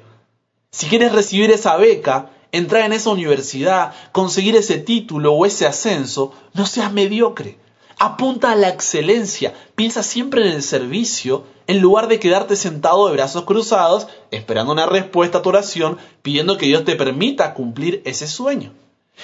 Si 0.71 0.87
quieres 0.87 1.11
recibir 1.11 1.51
esa 1.51 1.77
beca, 1.77 2.31
entrar 2.51 2.83
en 2.83 2.93
esa 2.93 3.11
universidad, 3.11 3.93
conseguir 4.11 4.55
ese 4.55 4.77
título 4.77 5.33
o 5.33 5.45
ese 5.45 5.67
ascenso, 5.67 6.33
no 6.53 6.65
seas 6.65 6.91
mediocre. 6.91 7.59
Apunta 7.99 8.51
a 8.51 8.55
la 8.55 8.69
excelencia, 8.69 9.53
piensa 9.75 10.03
siempre 10.03 10.41
en 10.41 10.53
el 10.53 10.63
servicio, 10.63 11.45
en 11.67 11.79
lugar 11.79 12.07
de 12.07 12.19
quedarte 12.19 12.55
sentado 12.55 13.07
de 13.07 13.13
brazos 13.13 13.43
cruzados, 13.43 14.07
esperando 14.31 14.71
una 14.71 14.85
respuesta 14.85 15.39
a 15.39 15.41
tu 15.41 15.49
oración, 15.49 15.97
pidiendo 16.21 16.57
que 16.57 16.65
Dios 16.65 16.85
te 16.85 16.95
permita 16.95 17.53
cumplir 17.53 18.01
ese 18.05 18.27
sueño. 18.27 18.73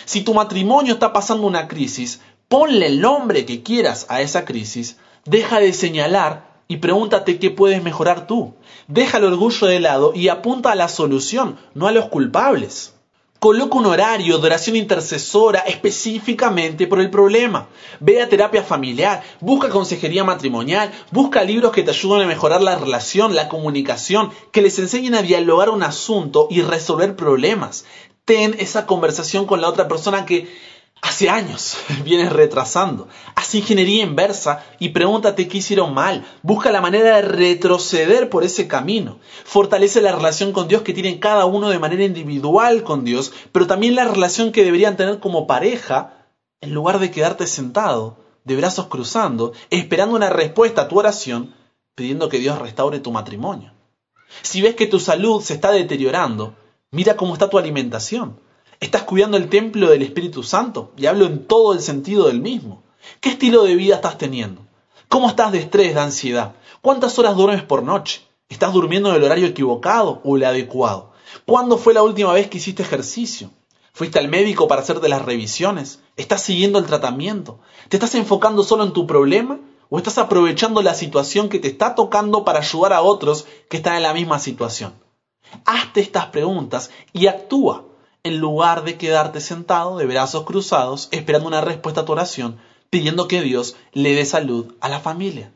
Si 0.06 0.22
tu 0.22 0.34
matrimonio 0.34 0.94
está 0.94 1.14
pasando 1.14 1.48
una 1.48 1.68
crisis, 1.68 2.22
ponle 2.48 2.88
el 2.88 3.02
nombre 3.02 3.46
que 3.46 3.64
quieras 3.64 4.06
a 4.10 4.22
esa 4.22 4.46
crisis, 4.46 4.98
deja 5.26 5.60
de 5.60 5.74
señalar 5.74 6.54
y 6.68 6.78
pregúntate 6.78 7.40
qué 7.40 7.50
puedes 7.50 7.84
mejorar 7.84 8.28
tú. 8.28 8.56
Deja 8.88 9.18
el 9.20 9.26
orgullo 9.26 9.68
de 9.68 9.80
lado 9.80 10.12
y 10.14 10.28
apunta 10.28 10.72
a 10.72 10.76
la 10.76 10.88
solución, 10.88 11.58
no 11.74 11.88
a 11.88 11.92
los 11.92 12.06
culpables. 12.06 12.93
Coloca 13.44 13.78
un 13.78 13.88
horario 13.88 14.38
de 14.38 14.46
oración 14.46 14.78
intercesora 14.78 15.60
específicamente 15.68 16.88
por 16.88 17.02
el 17.02 17.10
problema. 17.10 17.68
Ve 18.00 18.22
a 18.22 18.30
terapia 18.30 18.64
familiar, 18.64 19.22
busca 19.42 19.68
consejería 19.68 20.24
matrimonial, 20.24 20.94
busca 21.12 21.44
libros 21.44 21.74
que 21.74 21.84
te 21.84 21.92
ayuden 21.92 22.22
a 22.22 22.28
mejorar 22.28 22.62
la 22.62 22.78
relación, 22.78 23.36
la 23.36 23.50
comunicación, 23.50 24.32
que 24.54 24.62
les 24.62 24.80
enseñen 24.80 25.16
a 25.16 25.24
dialogar 25.24 25.70
un 25.72 25.84
asunto 25.84 26.48
y 26.50 26.62
resolver 26.62 27.18
problemas. 27.18 27.84
Ten 28.24 28.56
esa 28.60 28.86
conversación 28.86 29.46
con 29.46 29.60
la 29.60 29.68
otra 29.68 29.90
persona 29.90 30.26
que 30.26 30.48
Hace 31.04 31.30
años 31.30 31.78
vienes 32.06 32.32
retrasando. 32.32 33.10
Haz 33.36 33.54
ingeniería 33.56 34.04
inversa 34.04 34.64
y 34.80 34.90
pregúntate 34.90 35.50
qué 35.50 35.58
hicieron 35.58 35.94
mal. 35.94 36.26
Busca 36.44 36.72
la 36.72 36.80
manera 36.80 37.18
de 37.18 37.24
retroceder 37.24 38.30
por 38.30 38.46
ese 38.46 38.70
camino. 38.70 39.20
Fortalece 39.44 40.00
la 40.00 40.14
relación 40.14 40.54
con 40.54 40.70
Dios 40.70 40.82
que 40.82 40.94
tienen 40.94 41.20
cada 41.20 41.44
uno 41.44 41.68
de 41.68 41.78
manera 41.78 42.06
individual 42.06 42.84
con 42.84 43.04
Dios, 43.04 43.34
pero 43.52 43.68
también 43.68 43.96
la 43.96 44.06
relación 44.06 44.54
que 44.54 44.64
deberían 44.64 44.96
tener 44.96 45.20
como 45.20 45.46
pareja 45.46 46.30
en 46.62 46.74
lugar 46.74 47.00
de 47.00 47.12
quedarte 47.12 47.48
sentado, 47.48 48.16
de 48.46 48.56
brazos 48.56 48.88
cruzando, 48.88 49.52
esperando 49.72 50.16
una 50.16 50.30
respuesta 50.30 50.84
a 50.84 50.88
tu 50.88 50.98
oración, 50.98 51.54
pidiendo 51.96 52.30
que 52.30 52.40
Dios 52.40 52.60
restaure 52.60 53.02
tu 53.02 53.12
matrimonio. 53.12 53.74
Si 54.42 54.62
ves 54.62 54.76
que 54.76 54.88
tu 54.88 55.02
salud 55.02 55.42
se 55.42 55.54
está 55.54 55.74
deteriorando, 55.74 56.56
mira 56.92 57.18
cómo 57.18 57.34
está 57.34 57.50
tu 57.50 57.58
alimentación. 57.58 58.40
¿Estás 58.84 59.04
cuidando 59.04 59.38
el 59.38 59.48
templo 59.48 59.90
del 59.90 60.02
Espíritu 60.02 60.44
Santo? 60.44 60.92
Y 60.98 61.06
hablo 61.06 61.26
en 61.26 61.48
todo 61.48 61.72
el 61.72 61.80
sentido 61.80 62.28
del 62.28 62.42
mismo. 62.42 62.84
¿Qué 63.22 63.30
estilo 63.30 63.64
de 63.64 63.76
vida 63.76 63.96
estás 63.96 64.18
teniendo? 64.18 64.60
¿Cómo 65.08 65.30
estás 65.30 65.54
de 65.54 65.60
estrés, 65.60 65.94
de 65.94 66.02
ansiedad? 66.02 66.56
¿Cuántas 66.82 67.18
horas 67.18 67.38
duermes 67.38 67.64
por 67.64 67.82
noche? 67.82 68.24
¿Estás 68.50 68.74
durmiendo 68.74 69.10
en 69.10 69.16
el 69.16 69.24
horario 69.24 69.48
equivocado 69.48 70.20
o 70.26 70.36
el 70.36 70.44
adecuado? 70.44 71.14
¿Cuándo 71.46 71.78
fue 71.78 71.94
la 71.94 72.04
última 72.04 72.34
vez 72.34 72.50
que 72.50 72.58
hiciste 72.58 72.84
ejercicio? 72.84 73.52
¿Fuiste 73.94 74.20
al 74.20 74.28
médico 74.28 74.68
para 74.68 74.82
hacerte 74.82 75.08
las 75.08 75.22
revisiones? 75.22 76.02
¿Estás 76.18 76.42
siguiendo 76.42 76.78
el 76.78 76.86
tratamiento? 76.86 77.62
¿Te 77.88 77.96
estás 77.96 78.16
enfocando 78.16 78.64
solo 78.64 78.84
en 78.84 78.92
tu 78.92 79.08
problema? 79.08 79.62
¿O 79.88 79.98
estás 79.98 80.18
aprovechando 80.18 80.82
la 80.82 80.94
situación 80.94 81.48
que 81.48 81.60
te 81.60 81.70
está 81.70 81.96
tocando 81.96 82.44
para 82.44 82.60
ayudar 82.60 82.92
a 82.92 83.02
otros 83.02 83.46
que 83.70 83.78
están 83.78 83.96
en 83.96 84.04
la 84.04 84.14
misma 84.14 84.40
situación? 84.40 84.94
Hazte 85.64 86.02
estas 86.02 86.26
preguntas 86.26 86.92
y 87.14 87.28
actúa 87.28 87.86
en 88.24 88.38
lugar 88.38 88.84
de 88.84 88.98
quedarte 88.98 89.42
sentado 89.42 89.98
de 89.98 90.06
brazos 90.06 90.44
cruzados 90.44 91.10
esperando 91.12 91.48
una 91.48 91.62
respuesta 91.62 92.02
a 92.02 92.06
tu 92.06 92.14
oración, 92.14 92.58
pidiendo 92.90 93.28
que 93.28 93.42
Dios 93.42 93.76
le 93.92 94.16
dé 94.16 94.26
salud 94.26 94.74
a 94.82 94.90
la 94.90 95.00
familia. 95.00 95.52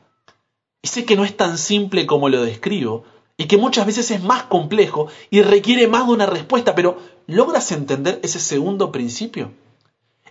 Y 0.81 0.87
sé 0.87 1.05
que 1.05 1.15
no 1.15 1.23
es 1.23 1.35
tan 1.35 1.57
simple 1.57 2.05
como 2.05 2.29
lo 2.29 2.41
describo, 2.43 3.03
y 3.37 3.45
que 3.45 3.57
muchas 3.57 3.85
veces 3.85 4.09
es 4.11 4.23
más 4.23 4.43
complejo 4.43 5.07
y 5.29 5.41
requiere 5.43 5.87
más 5.87 6.07
de 6.07 6.13
una 6.13 6.25
respuesta, 6.25 6.73
pero 6.73 6.97
¿Logras 7.27 7.73
entender 7.73 8.21
ese 8.23 8.39
segundo 8.39 8.89
principio? 8.93 9.51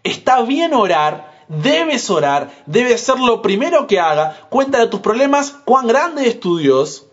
Está 0.02 0.40
bien 0.40 0.72
orar, 0.72 1.44
debes 1.48 2.08
orar, 2.08 2.64
debe 2.64 2.96
ser 2.96 3.18
lo 3.18 3.42
primero 3.42 3.86
que 3.86 4.00
haga. 4.00 4.48
Cuéntale 4.48 4.86
tus 4.86 5.00
problemas, 5.00 5.50
cuán 5.66 5.86
grande 5.86 6.26
es 6.26 6.40
tu 6.40 6.56
Dios. 6.56 7.06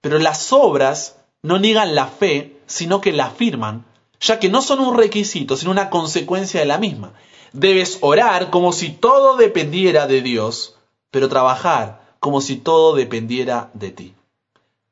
Pero 0.00 0.18
las 0.18 0.52
obras 0.52 1.20
no 1.42 1.60
niegan 1.60 1.94
la 1.94 2.08
fe, 2.08 2.60
sino 2.66 3.00
que 3.00 3.12
la 3.12 3.26
afirman, 3.26 3.85
ya 4.20 4.38
que 4.38 4.48
no 4.48 4.62
son 4.62 4.80
un 4.80 4.96
requisito, 4.96 5.56
sino 5.56 5.70
una 5.70 5.90
consecuencia 5.90 6.60
de 6.60 6.66
la 6.66 6.78
misma. 6.78 7.12
Debes 7.52 7.98
orar 8.00 8.50
como 8.50 8.72
si 8.72 8.90
todo 8.90 9.36
dependiera 9.36 10.06
de 10.06 10.22
Dios, 10.22 10.76
pero 11.10 11.28
trabajar 11.28 12.14
como 12.20 12.40
si 12.40 12.56
todo 12.56 12.94
dependiera 12.94 13.70
de 13.74 13.90
ti. 13.90 14.14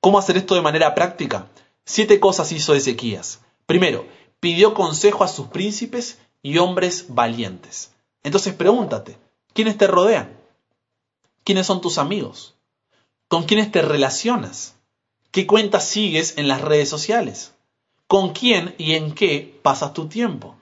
¿Cómo 0.01 0.19
hacer 0.19 0.37
esto 0.37 0.55
de 0.55 0.63
manera 0.63 0.95
práctica? 0.95 1.49
Siete 1.85 2.21
cosas 2.21 2.53
hizo 2.53 2.75
Ezequías. 2.75 3.41
Primero, 3.67 4.07
pidió 4.41 4.75
consejo 4.75 5.25
a 5.25 5.29
sus 5.29 5.49
príncipes 5.49 6.19
y 6.43 6.59
hombres 6.59 7.07
valientes. 7.09 7.93
Entonces 8.23 8.55
pregúntate, 8.55 9.17
¿quiénes 9.53 9.79
te 9.79 9.87
rodean? 9.87 10.39
¿Quiénes 11.45 11.67
son 11.67 11.81
tus 11.81 11.99
amigos? 11.99 12.55
¿Con 13.29 13.45
quiénes 13.45 13.73
te 13.73 13.83
relacionas? 13.83 14.77
¿Qué 15.31 15.47
cuentas 15.47 15.87
sigues 15.87 16.39
en 16.39 16.49
las 16.49 16.61
redes 16.61 16.89
sociales? 16.89 17.55
¿Con 18.07 18.33
quién 18.33 18.75
y 18.79 18.93
en 18.93 19.15
qué 19.15 19.59
pasas 19.63 19.95
tu 19.95 20.09
tiempo? 20.09 20.57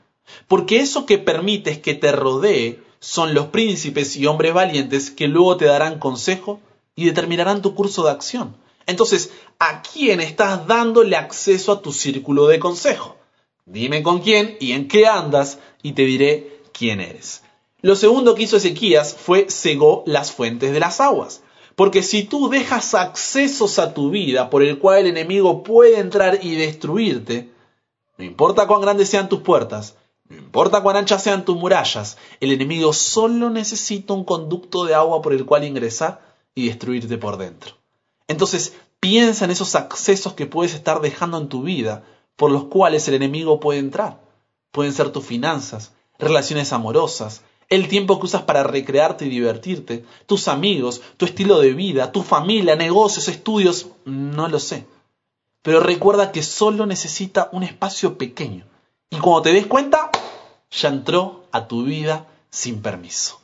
Porque 0.47 0.79
eso 0.79 1.07
que 1.07 1.19
permites 1.19 1.79
que 1.79 1.95
te 1.95 2.13
rodee 2.13 2.83
son 3.01 3.35
los 3.35 3.47
príncipes 3.47 4.17
y 4.17 4.27
hombres 4.27 4.55
valientes 4.55 5.11
que 5.11 5.27
luego 5.27 5.57
te 5.57 5.65
darán 5.65 5.99
consejo 5.99 6.61
y 6.95 7.07
determinarán 7.07 7.61
tu 7.61 7.75
curso 7.75 8.05
de 8.05 8.13
acción. 8.13 8.57
Entonces, 8.87 9.33
¿a 9.59 9.83
quién 9.83 10.21
estás 10.21 10.67
dándole 10.67 11.17
acceso 11.17 11.73
a 11.73 11.83
tu 11.83 11.93
círculo 11.93 12.47
de 12.47 12.59
consejo? 12.59 13.17
Dime 13.67 14.03
con 14.03 14.21
quién 14.21 14.57
y 14.61 14.73
en 14.73 14.89
qué 14.89 15.07
andas 15.07 15.59
y 15.83 15.93
te 15.93 16.03
diré 16.03 16.63
quién 16.73 17.01
eres. 17.01 17.43
Lo 17.81 17.97
segundo 17.97 18.35
que 18.35 18.45
hizo 18.45 18.57
Ezequías 18.57 19.15
fue 19.15 19.47
cegó 19.51 20.05
las 20.07 20.31
fuentes 20.31 20.73
de 20.73 20.81
las 20.81 21.01
aguas. 21.01 21.43
Porque 21.83 22.05
si 22.05 22.23
tú 22.23 22.49
dejas 22.49 22.95
accesos 22.95 23.81
a 23.81 23.93
tu 23.93 24.11
vida 24.11 24.51
por 24.51 24.63
el 24.63 24.79
cual 24.79 25.01
el 25.01 25.09
enemigo 25.09 25.65
puede 25.65 25.99
entrar 25.99 26.39
y 26.41 26.55
destruirte, 26.55 27.51
no 28.19 28.25
importa 28.25 28.69
cuán 28.69 28.83
grandes 28.83 29.09
sean 29.09 29.29
tus 29.29 29.41
puertas, 29.41 29.97
no 30.29 30.37
importa 30.37 30.81
cuán 30.81 30.95
anchas 30.95 31.25
sean 31.25 31.45
tus 31.45 31.57
murallas, 31.57 32.19
el 32.39 32.53
enemigo 32.53 32.93
solo 32.93 33.51
necesita 33.51 34.15
un 34.15 34.23
conducto 34.23 34.85
de 34.85 34.95
agua 34.95 35.23
por 35.23 35.33
el 35.33 35.45
cual 35.45 35.65
ingresar 35.65 36.21
y 36.55 36.69
destruirte 36.69 37.19
por 37.19 37.37
dentro. 37.37 37.75
Entonces, 38.29 38.75
piensa 39.01 39.45
en 39.45 39.51
esos 39.51 39.75
accesos 39.75 40.35
que 40.35 40.47
puedes 40.47 40.75
estar 40.75 41.01
dejando 41.01 41.37
en 41.39 41.49
tu 41.49 41.65
vida 41.65 42.05
por 42.37 42.53
los 42.53 42.67
cuales 42.67 43.09
el 43.09 43.15
enemigo 43.15 43.59
puede 43.59 43.81
entrar. 43.81 44.21
Pueden 44.71 44.93
ser 44.93 45.11
tus 45.11 45.27
finanzas, 45.27 45.91
relaciones 46.17 46.73
amorosas, 46.73 47.43
el 47.73 47.89
tiempo 47.89 48.21
que 48.21 48.27
usas 48.27 48.43
para 48.43 48.63
recrearte 48.63 49.25
y 49.25 49.31
divertirte, 49.31 50.05
tus 50.27 50.47
amigos, 50.47 51.01
tu 51.17 51.25
estilo 51.25 51.59
de 51.59 51.73
vida, 51.73 52.13
tu 52.13 52.23
familia, 52.23 52.77
negocios, 52.77 53.29
estudios, 53.29 53.87
no 54.05 54.47
lo 54.49 54.59
sé. 54.59 54.85
Pero 55.63 55.81
recuerda 55.81 56.33
que 56.33 56.43
solo 56.43 56.85
necesita 56.85 57.49
un 57.51 57.63
espacio 57.63 58.19
pequeño. 58.19 58.67
Y 59.09 59.17
cuando 59.17 59.43
te 59.43 59.55
des 59.55 59.67
cuenta, 59.67 60.11
ya 60.71 60.91
entró 60.91 61.47
a 61.51 61.67
tu 61.67 61.85
vida 61.85 62.27
sin 62.51 62.83
permiso. 62.83 63.41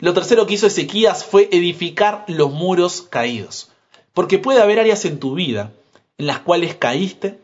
Lo 0.00 0.12
tercero 0.12 0.44
que 0.44 0.54
hizo 0.54 0.66
Ezequías 0.66 1.24
fue 1.24 1.48
edificar 1.52 2.24
los 2.26 2.50
muros 2.50 3.02
caídos. 3.02 3.70
Porque 4.12 4.38
puede 4.38 4.60
haber 4.60 4.80
áreas 4.80 5.04
en 5.04 5.20
tu 5.20 5.34
vida 5.34 5.72
en 6.16 6.26
las 6.26 6.40
cuales 6.40 6.74
caíste, 6.74 7.38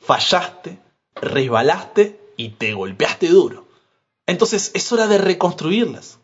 fallaste, 0.00 0.80
resbalaste 1.14 2.18
y 2.36 2.48
te 2.48 2.74
golpeaste 2.74 3.28
duro. 3.28 3.65
Entonces 4.26 4.70
es 4.74 4.90
hora 4.92 5.06
de 5.06 5.18
reconstruirlas. 5.18 6.18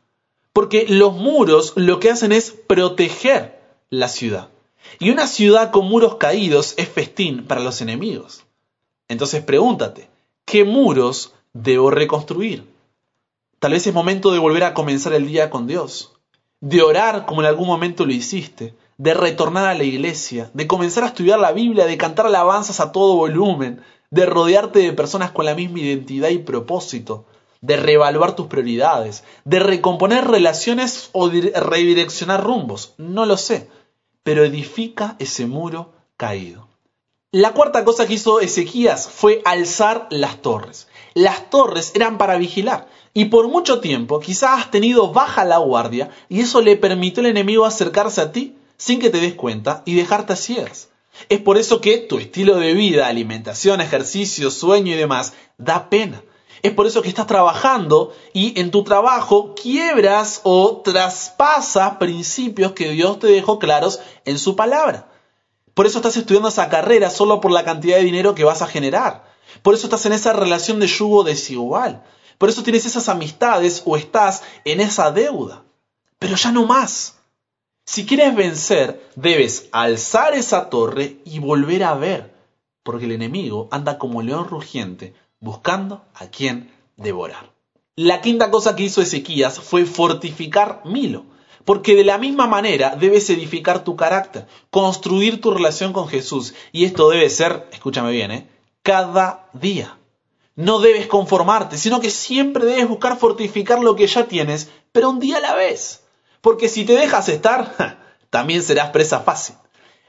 Porque 0.52 0.86
los 0.88 1.14
muros 1.14 1.72
lo 1.76 1.98
que 1.98 2.10
hacen 2.10 2.32
es 2.32 2.50
proteger 2.50 3.60
la 3.88 4.08
ciudad. 4.08 4.48
Y 4.98 5.10
una 5.10 5.26
ciudad 5.26 5.70
con 5.70 5.86
muros 5.86 6.16
caídos 6.16 6.74
es 6.76 6.88
festín 6.88 7.46
para 7.46 7.60
los 7.60 7.80
enemigos. 7.80 8.44
Entonces 9.08 9.42
pregúntate, 9.42 10.10
¿qué 10.44 10.64
muros 10.64 11.34
debo 11.52 11.90
reconstruir? 11.90 12.70
Tal 13.58 13.72
vez 13.72 13.86
es 13.86 13.94
momento 13.94 14.32
de 14.32 14.38
volver 14.38 14.64
a 14.64 14.74
comenzar 14.74 15.12
el 15.12 15.26
día 15.26 15.48
con 15.48 15.66
Dios, 15.66 16.12
de 16.60 16.82
orar 16.82 17.26
como 17.26 17.42
en 17.42 17.46
algún 17.46 17.68
momento 17.68 18.04
lo 18.04 18.12
hiciste, 18.12 18.74
de 18.98 19.14
retornar 19.14 19.66
a 19.66 19.74
la 19.74 19.84
iglesia, 19.84 20.50
de 20.52 20.66
comenzar 20.66 21.04
a 21.04 21.08
estudiar 21.08 21.38
la 21.38 21.52
Biblia, 21.52 21.86
de 21.86 21.96
cantar 21.96 22.26
alabanzas 22.26 22.80
a 22.80 22.92
todo 22.92 23.16
volumen, 23.16 23.80
de 24.10 24.26
rodearte 24.26 24.80
de 24.80 24.92
personas 24.92 25.30
con 25.30 25.44
la 25.44 25.54
misma 25.54 25.80
identidad 25.80 26.28
y 26.30 26.38
propósito, 26.38 27.26
de 27.62 27.77
reevaluar 27.77 28.37
tus 28.37 28.48
prioridades, 28.48 29.25
de 29.44 29.61
recomponer 29.61 30.27
relaciones 30.27 31.09
o 31.12 31.31
de 31.31 31.53
redireccionar 31.59 32.44
rumbos, 32.44 32.94
no 32.98 33.25
lo 33.25 33.38
sé, 33.38 33.70
pero 34.22 34.44
edifica 34.44 35.16
ese 35.18 35.46
muro 35.46 35.94
caído. 36.16 36.68
La 37.31 37.55
cuarta 37.55 37.83
cosa 37.85 38.07
que 38.07 38.14
hizo 38.14 38.40
Ezequías 38.40 39.09
fue 39.09 39.40
alzar 39.46 40.07
las 40.11 40.42
torres. 40.42 40.88
Las 41.14 41.48
torres 41.48 41.92
eran 41.94 42.18
para 42.18 42.37
vigilar 42.37 42.88
y 43.14 43.27
por 43.27 43.48
mucho 43.48 43.81
tiempo 43.81 44.20
quizás 44.20 44.61
has 44.61 44.70
tenido 44.70 45.12
baja 45.12 45.44
la 45.44 45.59
guardia 45.59 46.11
y 46.29 46.40
eso 46.40 46.61
le 46.61 46.77
permitió 46.77 47.22
al 47.22 47.31
enemigo 47.31 47.64
acercarse 47.64 48.20
a 48.20 48.33
ti 48.33 48.59
sin 48.77 49.01
que 49.01 49.09
te 49.09 49.20
des 49.20 49.35
cuenta 49.35 49.83
y 49.87 49.94
dejarte 49.94 50.35
a 50.35 50.37
ciegas. 50.37 50.90
Es 51.29 51.40
por 51.40 51.57
eso 51.57 51.81
que 51.81 51.98
tu 51.98 52.18
estilo 52.18 52.57
de 52.57 52.75
vida, 52.75 53.07
alimentación, 53.07 53.81
ejercicio, 53.81 54.51
sueño 54.51 54.92
y 54.92 54.96
demás 54.98 55.35
da 55.57 55.88
pena. 55.88 56.22
Es 56.62 56.72
por 56.72 56.87
eso 56.87 57.03
que 57.03 57.09
estás 57.09 57.27
trabajando 57.27 58.14
y 58.33 58.59
en 58.61 58.70
tu 58.70 58.85
trabajo 58.85 59.55
quiebras 59.61 60.40
o 60.44 60.77
traspasas 60.77 61.96
principios 61.96 62.72
que 62.72 62.90
Dios 62.90 63.18
te 63.18 63.27
dejó 63.27 63.59
claros 63.59 63.98
en 64.25 64.38
su 64.38 64.55
palabra. 64.55 65.09
Por 65.75 65.87
eso 65.87 65.98
estás 65.98 66.16
estudiando 66.16 66.48
esa 66.48 66.68
carrera 66.68 67.11
solo 67.11 67.40
por 67.40 67.51
la 67.51 67.64
cantidad 67.64 67.96
de 67.96 68.05
dinero 68.05 68.37
que 68.37 68.44
vas 68.44 68.62
a 68.62 68.68
generar. 68.68 69.25
Por 69.62 69.75
eso 69.75 69.87
estás 69.87 70.07
en 70.07 70.12
esa 70.12 70.33
relación 70.33 70.79
de 70.79 70.87
yugo 70.87 71.25
desigual. 71.25 72.05
Por 72.38 72.48
eso 72.48 72.62
tienes 72.62 72.87
esas 72.87 73.09
amistades 73.09 73.83
o 73.85 73.96
estás 73.96 74.44
en 74.64 74.81
esa 74.81 75.11
deuda. 75.11 75.64
Pero 76.20 76.37
ya 76.37 76.53
no 76.53 76.64
más. 76.64 77.16
Si 77.85 78.07
quieres 78.07 78.37
vencer, 78.37 79.11
debes 79.16 79.68
alzar 79.72 80.35
esa 80.35 80.70
torre 80.70 81.18
y 81.25 81.40
volver 81.40 81.83
a 81.83 81.94
ver, 81.94 82.33
porque 82.85 83.07
el 83.07 83.12
enemigo 83.12 83.68
anda 83.72 83.98
como 83.98 84.22
león 84.22 84.48
rugiente 84.48 85.14
buscando 85.42 86.05
a 86.14 86.28
quien 86.28 86.72
devorar. 86.96 87.50
La 87.96 88.22
quinta 88.22 88.50
cosa 88.50 88.74
que 88.74 88.85
hizo 88.85 89.02
Ezequías 89.02 89.61
fue 89.61 89.85
fortificar 89.85 90.81
Milo, 90.87 91.26
porque 91.66 91.94
de 91.94 92.05
la 92.05 92.16
misma 92.16 92.46
manera 92.46 92.96
debes 92.96 93.28
edificar 93.28 93.85
tu 93.85 93.96
carácter, 93.96 94.46
construir 94.70 95.42
tu 95.42 95.50
relación 95.50 95.92
con 95.92 96.09
Jesús, 96.09 96.55
y 96.72 96.85
esto 96.85 97.11
debe 97.11 97.28
ser, 97.28 97.68
escúchame 97.72 98.12
bien, 98.12 98.31
¿eh? 98.31 98.48
cada 98.83 99.50
día. 99.52 99.98
No 100.55 100.81
debes 100.81 101.07
conformarte, 101.07 101.76
sino 101.76 102.00
que 102.00 102.11
siempre 102.11 102.64
debes 102.64 102.88
buscar 102.88 103.18
fortificar 103.18 103.81
lo 103.81 103.96
que 103.96 104.07
ya 104.07 104.26
tienes, 104.26 104.70
pero 104.92 105.11
un 105.11 105.18
día 105.18 105.38
a 105.38 105.40
la 105.40 105.55
vez. 105.55 106.05
Porque 106.40 106.68
si 106.68 106.85
te 106.85 106.92
dejas 106.92 107.28
estar, 107.28 108.16
también 108.31 108.62
serás 108.62 108.90
presa 108.90 109.20
fácil. 109.20 109.57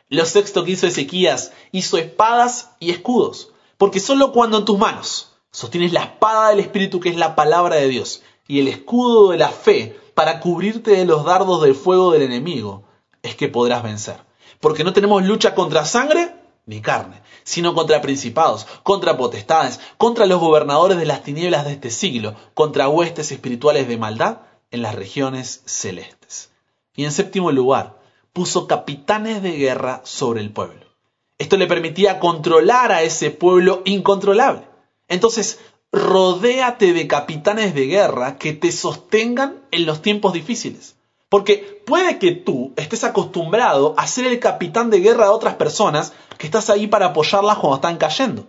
Lo 0.09 0.25
sexto 0.25 0.63
que 0.63 0.71
hizo 0.71 0.85
Ezequías, 0.85 1.53
hizo 1.71 1.97
espadas 1.97 2.71
y 2.79 2.91
escudos. 2.91 3.52
Porque 3.83 3.99
solo 3.99 4.31
cuando 4.31 4.57
en 4.57 4.63
tus 4.63 4.79
manos 4.79 5.33
sostienes 5.51 5.91
la 5.91 6.03
espada 6.03 6.47
del 6.47 6.61
Espíritu 6.61 7.01
que 7.01 7.09
es 7.09 7.17
la 7.17 7.35
palabra 7.35 7.75
de 7.75 7.89
Dios 7.89 8.21
y 8.47 8.61
el 8.61 8.69
escudo 8.69 9.31
de 9.31 9.37
la 9.37 9.49
fe 9.49 9.99
para 10.13 10.39
cubrirte 10.39 10.91
de 10.91 11.03
los 11.03 11.25
dardos 11.25 11.61
del 11.61 11.75
fuego 11.75 12.11
del 12.11 12.21
enemigo, 12.21 12.85
es 13.23 13.35
que 13.35 13.49
podrás 13.49 13.83
vencer. 13.83 14.15
Porque 14.61 14.85
no 14.85 14.93
tenemos 14.93 15.25
lucha 15.25 15.53
contra 15.53 15.83
sangre 15.83 16.33
ni 16.65 16.79
carne, 16.79 17.23
sino 17.43 17.75
contra 17.75 18.01
principados, 18.01 18.67
contra 18.83 19.17
potestades, 19.17 19.81
contra 19.97 20.27
los 20.27 20.39
gobernadores 20.39 20.97
de 20.97 21.05
las 21.05 21.23
tinieblas 21.23 21.65
de 21.65 21.73
este 21.73 21.89
siglo, 21.89 22.35
contra 22.53 22.87
huestes 22.87 23.33
espirituales 23.33 23.89
de 23.89 23.97
maldad 23.97 24.37
en 24.71 24.81
las 24.81 24.95
regiones 24.95 25.61
celestes. 25.65 26.51
Y 26.95 27.03
en 27.03 27.11
séptimo 27.11 27.51
lugar, 27.51 27.99
puso 28.31 28.65
capitanes 28.65 29.43
de 29.43 29.57
guerra 29.57 29.99
sobre 30.05 30.39
el 30.39 30.53
pueblo. 30.53 30.92
Esto 31.37 31.57
le 31.57 31.67
permitía 31.67 32.19
controlar 32.19 32.91
a 32.91 33.01
ese 33.01 33.31
pueblo 33.31 33.81
incontrolable. 33.85 34.63
Entonces, 35.07 35.59
rodéate 35.91 36.93
de 36.93 37.07
capitanes 37.07 37.75
de 37.75 37.85
guerra 37.85 38.37
que 38.37 38.53
te 38.53 38.71
sostengan 38.71 39.61
en 39.71 39.85
los 39.85 40.01
tiempos 40.01 40.33
difíciles. 40.33 40.95
Porque 41.29 41.81
puede 41.85 42.19
que 42.19 42.31
tú 42.31 42.73
estés 42.75 43.03
acostumbrado 43.03 43.95
a 43.97 44.05
ser 44.07 44.25
el 44.25 44.39
capitán 44.39 44.89
de 44.89 44.99
guerra 44.99 45.25
de 45.25 45.31
otras 45.31 45.55
personas 45.55 46.13
que 46.37 46.47
estás 46.47 46.69
ahí 46.69 46.87
para 46.87 47.07
apoyarlas 47.07 47.57
cuando 47.57 47.75
están 47.75 47.97
cayendo. 47.97 48.45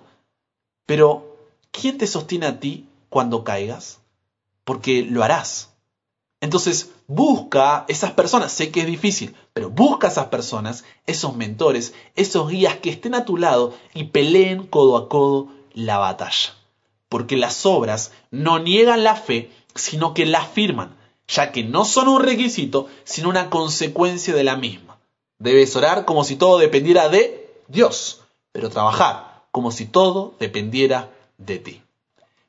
Pero, 0.86 1.38
¿quién 1.70 1.98
te 1.98 2.06
sostiene 2.06 2.46
a 2.46 2.60
ti 2.60 2.88
cuando 3.08 3.44
caigas? 3.44 4.00
Porque 4.64 5.02
lo 5.02 5.22
harás. 5.22 5.70
Entonces, 6.40 6.93
busca 7.06 7.84
esas 7.88 8.12
personas, 8.12 8.52
sé 8.52 8.70
que 8.70 8.80
es 8.80 8.86
difícil, 8.86 9.34
pero 9.52 9.70
busca 9.70 10.08
esas 10.08 10.26
personas, 10.26 10.84
esos 11.06 11.36
mentores, 11.36 11.94
esos 12.16 12.48
guías 12.48 12.76
que 12.76 12.90
estén 12.90 13.14
a 13.14 13.24
tu 13.24 13.36
lado 13.36 13.74
y 13.94 14.04
peleen 14.04 14.66
codo 14.66 14.96
a 14.96 15.08
codo 15.08 15.48
la 15.74 15.98
batalla. 15.98 16.54
porque 17.08 17.36
las 17.36 17.64
obras 17.64 18.10
no 18.32 18.58
niegan 18.58 19.04
la 19.04 19.14
fe, 19.14 19.52
sino 19.76 20.14
que 20.14 20.26
la 20.26 20.40
afirman, 20.40 20.96
ya 21.28 21.52
que 21.52 21.62
no 21.62 21.84
son 21.84 22.08
un 22.08 22.20
requisito, 22.20 22.88
sino 23.04 23.28
una 23.28 23.50
consecuencia 23.50 24.34
de 24.34 24.42
la 24.42 24.56
misma. 24.56 24.98
Debes 25.38 25.76
orar 25.76 26.06
como 26.06 26.24
si 26.24 26.34
todo 26.34 26.58
dependiera 26.58 27.08
de 27.08 27.62
Dios, 27.68 28.22
pero 28.50 28.68
trabajar 28.68 29.44
como 29.52 29.70
si 29.70 29.86
todo 29.86 30.34
dependiera 30.40 31.12
de 31.38 31.58
ti. 31.60 31.83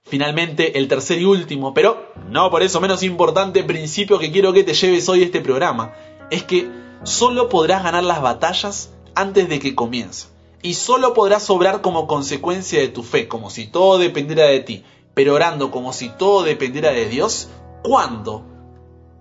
Finalmente, 0.08 0.78
el 0.78 0.88
tercer 0.88 1.20
y 1.20 1.26
último, 1.26 1.74
pero 1.74 2.14
no 2.30 2.52
por 2.52 2.62
eso 2.62 2.80
menos 2.80 3.02
importante 3.02 3.64
principio 3.64 4.20
que 4.20 4.32
quiero 4.32 4.54
que 4.54 4.64
te 4.64 4.76
lleves 4.76 5.10
hoy 5.10 5.24
este 5.24 5.42
programa, 5.42 5.96
es 6.30 6.44
que 6.44 6.70
solo 7.02 7.50
podrás 7.50 7.84
ganar 7.84 8.04
las 8.04 8.22
batallas 8.22 8.94
antes 9.16 9.50
de 9.50 9.60
que 9.60 9.74
comience. 9.74 10.28
Y 10.62 10.76
solo 10.76 11.16
podrás 11.16 11.50
obrar 11.50 11.82
como 11.82 12.06
consecuencia 12.06 12.80
de 12.80 12.88
tu 12.90 13.02
fe, 13.02 13.28
como 13.28 13.50
si 13.50 13.66
todo 13.66 13.98
dependiera 13.98 14.46
de 14.46 14.60
ti, 14.60 14.84
pero 15.16 15.34
orando 15.34 15.72
como 15.72 15.92
si 15.92 16.10
todo 16.10 16.44
dependiera 16.44 16.92
de 16.92 17.08
Dios, 17.08 17.50
cuando, 17.84 18.44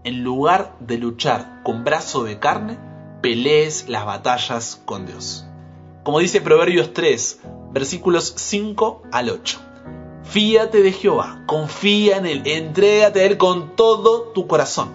en 0.05 0.23
lugar 0.23 0.77
de 0.81 0.99
luchar 0.99 1.62
con 1.64 1.85
brazo 1.85 2.25
de 2.25 2.38
carne, 2.38 2.79
pelees 3.23 3.88
las 3.88 4.05
batallas 4.05 4.83
con 4.85 5.07
Dios. 5.07 5.47
Como 6.03 6.18
dice 6.18 6.42
Proverbios 6.42 6.92
3, 6.92 7.40
versículos 7.73 8.35
5 8.37 9.05
al 9.11 9.31
8. 9.31 9.73
Fíate 10.24 10.82
de 10.82 10.92
Jehová, 10.92 11.44
confía 11.46 12.16
en 12.16 12.26
Él, 12.26 12.42
entrégate 12.46 13.20
a 13.20 13.24
Él 13.24 13.37
con 13.37 13.76
todo 13.76 14.32
tu 14.32 14.46
corazón 14.46 14.90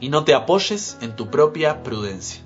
y 0.00 0.08
no 0.08 0.24
te 0.24 0.34
apoyes 0.34 0.98
en 1.00 1.14
tu 1.14 1.30
propia 1.30 1.82
prudencia. 1.82 2.42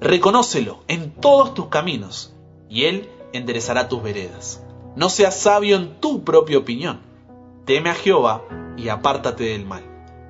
Reconócelo 0.00 0.82
en 0.88 1.12
todos 1.12 1.52
tus 1.52 1.66
caminos 1.66 2.34
y 2.70 2.84
Él 2.84 3.10
enderezará 3.32 3.88
tus 3.88 4.02
veredas. 4.02 4.62
No 4.96 5.08
seas 5.08 5.36
sabio 5.36 5.76
en 5.76 6.00
tu 6.00 6.24
propia 6.24 6.58
opinión. 6.58 7.00
Teme 7.64 7.90
a 7.90 7.94
Jehová 7.94 8.42
y 8.76 8.88
apártate 8.88 9.44
del 9.44 9.66
mal, 9.66 9.82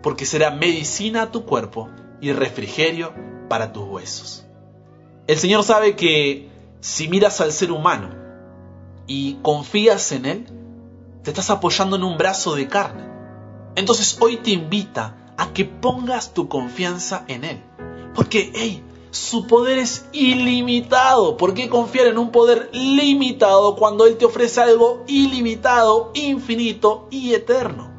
porque 0.02 0.26
será 0.26 0.50
medicina 0.50 1.22
a 1.22 1.30
tu 1.30 1.44
cuerpo 1.44 1.88
y 2.20 2.32
refrigerio 2.32 3.12
para 3.48 3.72
tus 3.72 3.84
huesos. 3.84 4.46
El 5.26 5.36
Señor 5.36 5.62
sabe 5.62 5.94
que 5.94 6.48
si 6.80 7.08
miras 7.08 7.40
al 7.40 7.52
ser 7.52 7.70
humano 7.70 8.10
y 9.06 9.34
confías 9.42 10.12
en 10.12 10.26
Él, 10.26 10.46
te 11.24 11.30
estás 11.30 11.48
apoyando 11.48 11.96
en 11.96 12.04
un 12.04 12.18
brazo 12.18 12.54
de 12.54 12.68
carne. 12.68 13.08
Entonces 13.76 14.16
hoy 14.20 14.36
te 14.36 14.50
invita 14.50 15.16
a 15.38 15.52
que 15.52 15.64
pongas 15.64 16.34
tu 16.34 16.48
confianza 16.48 17.24
en 17.28 17.44
Él. 17.44 17.62
Porque, 18.14 18.52
hey, 18.54 18.84
su 19.10 19.46
poder 19.46 19.78
es 19.78 20.06
ilimitado. 20.12 21.36
¿Por 21.38 21.54
qué 21.54 21.68
confiar 21.68 22.08
en 22.08 22.18
un 22.18 22.30
poder 22.30 22.68
limitado 22.72 23.74
cuando 23.74 24.06
Él 24.06 24.18
te 24.18 24.26
ofrece 24.26 24.60
algo 24.60 25.02
ilimitado, 25.08 26.12
infinito 26.14 27.08
y 27.10 27.32
eterno? 27.32 27.93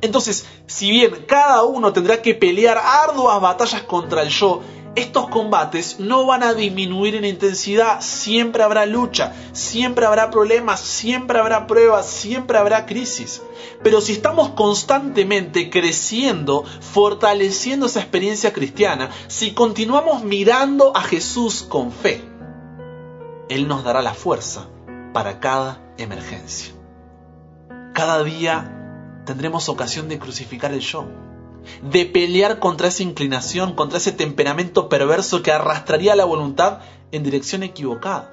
Entonces, 0.00 0.46
si 0.66 0.90
bien 0.90 1.24
cada 1.26 1.64
uno 1.64 1.92
tendrá 1.92 2.22
que 2.22 2.34
pelear 2.34 2.78
arduas 2.78 3.40
batallas 3.40 3.82
contra 3.82 4.22
el 4.22 4.28
yo, 4.28 4.62
estos 4.98 5.28
combates 5.28 6.00
no 6.00 6.26
van 6.26 6.42
a 6.42 6.54
disminuir 6.54 7.14
en 7.14 7.24
intensidad, 7.24 8.00
siempre 8.00 8.62
habrá 8.62 8.84
lucha, 8.84 9.32
siempre 9.52 10.06
habrá 10.06 10.30
problemas, 10.30 10.80
siempre 10.80 11.38
habrá 11.38 11.66
pruebas, 11.66 12.06
siempre 12.06 12.58
habrá 12.58 12.84
crisis. 12.84 13.42
Pero 13.82 14.00
si 14.00 14.12
estamos 14.12 14.50
constantemente 14.50 15.70
creciendo, 15.70 16.64
fortaleciendo 16.80 17.86
esa 17.86 18.00
experiencia 18.00 18.52
cristiana, 18.52 19.10
si 19.28 19.52
continuamos 19.52 20.24
mirando 20.24 20.96
a 20.96 21.02
Jesús 21.02 21.62
con 21.62 21.92
fe, 21.92 22.20
Él 23.48 23.68
nos 23.68 23.84
dará 23.84 24.02
la 24.02 24.14
fuerza 24.14 24.66
para 25.12 25.38
cada 25.38 25.80
emergencia. 25.96 26.74
Cada 27.94 28.24
día 28.24 28.77
tendremos 29.28 29.68
ocasión 29.68 30.08
de 30.08 30.18
crucificar 30.18 30.72
el 30.72 30.80
yo 30.80 31.06
de 31.82 32.06
pelear 32.06 32.60
contra 32.60 32.88
esa 32.88 33.02
inclinación, 33.02 33.74
contra 33.74 33.98
ese 33.98 34.12
temperamento 34.12 34.88
perverso 34.88 35.42
que 35.42 35.52
arrastraría 35.52 36.16
la 36.16 36.24
voluntad 36.24 36.80
en 37.12 37.22
dirección 37.22 37.62
equivocada. 37.62 38.32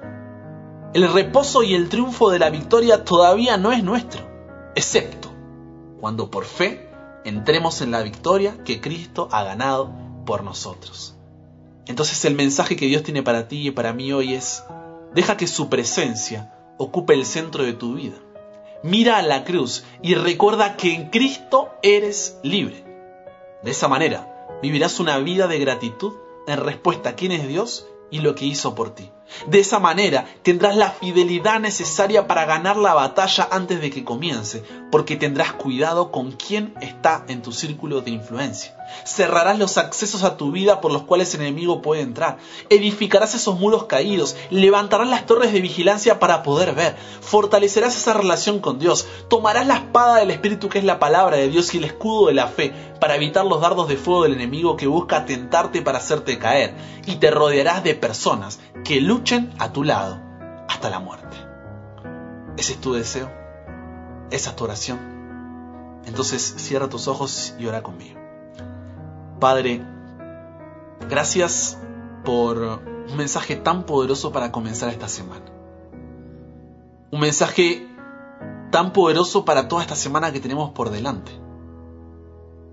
El 0.94 1.12
reposo 1.12 1.62
y 1.62 1.74
el 1.74 1.90
triunfo 1.90 2.30
de 2.30 2.38
la 2.38 2.48
victoria 2.48 3.04
todavía 3.04 3.58
no 3.58 3.72
es 3.72 3.82
nuestro, 3.82 4.22
excepto 4.74 5.30
cuando 6.00 6.30
por 6.30 6.44
fe 6.44 6.88
entremos 7.24 7.82
en 7.82 7.90
la 7.90 8.02
victoria 8.02 8.56
que 8.64 8.80
Cristo 8.80 9.28
ha 9.32 9.44
ganado 9.44 9.92
por 10.24 10.42
nosotros. 10.42 11.16
Entonces 11.86 12.24
el 12.24 12.34
mensaje 12.34 12.76
que 12.76 12.86
Dios 12.86 13.02
tiene 13.02 13.22
para 13.22 13.48
ti 13.48 13.68
y 13.68 13.70
para 13.70 13.92
mí 13.92 14.12
hoy 14.12 14.34
es, 14.34 14.64
deja 15.14 15.36
que 15.36 15.46
su 15.46 15.68
presencia 15.68 16.54
ocupe 16.78 17.14
el 17.14 17.26
centro 17.26 17.64
de 17.64 17.72
tu 17.72 17.94
vida. 17.94 18.16
Mira 18.82 19.18
a 19.18 19.22
la 19.22 19.44
cruz 19.44 19.84
y 20.02 20.14
recuerda 20.14 20.76
que 20.76 20.94
en 20.94 21.10
Cristo 21.10 21.70
eres 21.82 22.38
libre. 22.42 22.84
De 23.62 23.70
esa 23.70 23.88
manera, 23.88 24.46
vivirás 24.62 25.00
una 25.00 25.18
vida 25.18 25.48
de 25.48 25.58
gratitud 25.58 26.14
en 26.46 26.58
respuesta 26.58 27.10
a 27.10 27.14
quién 27.14 27.32
es 27.32 27.48
Dios 27.48 27.88
y 28.10 28.20
lo 28.20 28.34
que 28.34 28.44
hizo 28.44 28.74
por 28.74 28.94
ti. 28.94 29.10
De 29.46 29.60
esa 29.60 29.78
manera 29.78 30.26
tendrás 30.42 30.76
la 30.76 30.90
fidelidad 30.90 31.60
necesaria 31.60 32.26
para 32.26 32.44
ganar 32.44 32.76
la 32.76 32.94
batalla 32.94 33.48
antes 33.50 33.80
de 33.80 33.90
que 33.90 34.04
comience, 34.04 34.62
porque 34.90 35.16
tendrás 35.16 35.52
cuidado 35.52 36.10
con 36.10 36.32
quién 36.32 36.74
está 36.80 37.24
en 37.28 37.42
tu 37.42 37.52
círculo 37.52 38.00
de 38.00 38.10
influencia. 38.12 38.76
Cerrarás 39.04 39.58
los 39.58 39.78
accesos 39.78 40.22
a 40.22 40.36
tu 40.36 40.52
vida 40.52 40.80
por 40.80 40.92
los 40.92 41.02
cuales 41.02 41.34
el 41.34 41.42
enemigo 41.42 41.82
puede 41.82 42.02
entrar. 42.02 42.38
Edificarás 42.70 43.34
esos 43.34 43.58
muros 43.58 43.84
caídos. 43.84 44.36
Levantarás 44.50 45.08
las 45.08 45.26
torres 45.26 45.52
de 45.52 45.60
vigilancia 45.60 46.18
para 46.18 46.42
poder 46.42 46.74
ver. 46.74 46.96
Fortalecerás 47.20 47.96
esa 47.96 48.14
relación 48.14 48.60
con 48.60 48.78
Dios. 48.78 49.06
Tomarás 49.28 49.66
la 49.66 49.76
espada 49.76 50.16
del 50.16 50.30
Espíritu 50.30 50.68
que 50.68 50.78
es 50.78 50.84
la 50.84 50.98
palabra 50.98 51.36
de 51.36 51.48
Dios 51.48 51.74
y 51.74 51.78
el 51.78 51.84
escudo 51.84 52.28
de 52.28 52.34
la 52.34 52.46
fe 52.46 52.72
para 53.00 53.16
evitar 53.16 53.44
los 53.44 53.60
dardos 53.60 53.88
de 53.88 53.96
fuego 53.96 54.22
del 54.22 54.34
enemigo 54.34 54.76
que 54.76 54.86
busca 54.86 55.24
tentarte 55.24 55.82
para 55.82 55.98
hacerte 55.98 56.38
caer. 56.38 56.74
Y 57.06 57.16
te 57.16 57.30
rodearás 57.30 57.84
de 57.84 57.94
personas 57.94 58.60
que 58.84 59.00
luchen 59.16 59.50
a 59.58 59.72
tu 59.72 59.82
lado 59.82 60.20
hasta 60.68 60.90
la 60.90 61.00
muerte. 61.00 61.36
¿Ese 62.58 62.74
es 62.74 62.80
tu 62.82 62.92
deseo? 62.92 63.30
¿Esa 64.30 64.50
es 64.50 64.56
tu 64.56 64.64
oración? 64.64 64.98
Entonces 66.04 66.42
cierra 66.58 66.90
tus 66.90 67.08
ojos 67.08 67.54
y 67.58 67.66
ora 67.66 67.82
conmigo. 67.82 68.20
Padre, 69.40 69.82
gracias 71.08 71.78
por 72.26 72.58
un 72.58 73.16
mensaje 73.16 73.56
tan 73.56 73.84
poderoso 73.84 74.32
para 74.32 74.52
comenzar 74.52 74.90
esta 74.90 75.08
semana. 75.08 75.46
Un 77.10 77.20
mensaje 77.20 77.88
tan 78.70 78.92
poderoso 78.92 79.46
para 79.46 79.66
toda 79.66 79.80
esta 79.80 79.96
semana 79.96 80.30
que 80.30 80.40
tenemos 80.40 80.72
por 80.72 80.90
delante. 80.90 81.32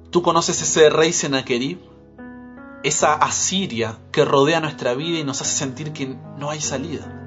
Tú 0.10 0.22
conoces 0.22 0.62
ese 0.62 0.90
rey 0.90 1.14
Sennacherib, 1.14 1.80
esa 2.84 3.14
Asiria 3.14 3.98
que 4.12 4.26
rodea 4.26 4.60
nuestra 4.60 4.94
vida 4.94 5.20
y 5.20 5.24
nos 5.24 5.42
hace 5.42 5.56
sentir 5.58 5.94
que 5.94 6.18
no 6.38 6.50
hay 6.50 6.62
salida. 6.62 7.20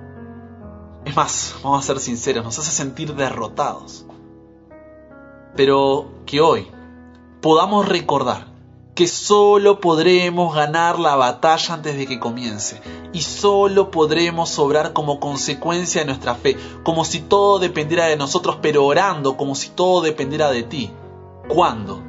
Es 1.04 1.16
más, 1.16 1.54
vamos 1.62 1.82
a 1.82 1.86
ser 1.86 1.98
sinceros, 1.98 2.44
nos 2.44 2.58
hace 2.58 2.70
sentir 2.70 3.14
derrotados. 3.14 4.04
Pero 5.56 6.10
que 6.26 6.40
hoy 6.40 6.68
podamos 7.40 7.88
recordar 7.88 8.48
que 8.94 9.06
solo 9.06 9.80
podremos 9.80 10.54
ganar 10.54 10.98
la 10.98 11.16
batalla 11.16 11.74
antes 11.74 11.96
de 11.96 12.06
que 12.06 12.18
comience 12.18 12.80
y 13.12 13.20
solo 13.20 13.90
podremos 13.90 14.58
obrar 14.58 14.92
como 14.92 15.20
consecuencia 15.20 16.00
de 16.00 16.06
nuestra 16.06 16.34
fe, 16.34 16.56
como 16.82 17.04
si 17.04 17.20
todo 17.20 17.58
dependiera 17.58 18.06
de 18.06 18.16
nosotros, 18.16 18.58
pero 18.60 18.84
orando 18.84 19.36
como 19.36 19.54
si 19.54 19.70
todo 19.70 20.00
dependiera 20.00 20.50
de 20.50 20.62
ti. 20.64 20.90
Cuando, 21.48 22.02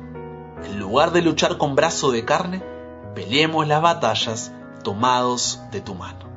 en 0.64 0.80
lugar 0.80 1.12
de 1.12 1.22
luchar 1.22 1.58
con 1.58 1.76
brazo 1.76 2.12
de 2.12 2.26
carne, 2.26 2.64
peleemos 3.18 3.68
las 3.68 3.82
batallas 3.82 4.52
tomados 4.84 5.60
de 5.72 5.82
tu 5.82 5.96
mano. 5.96 6.28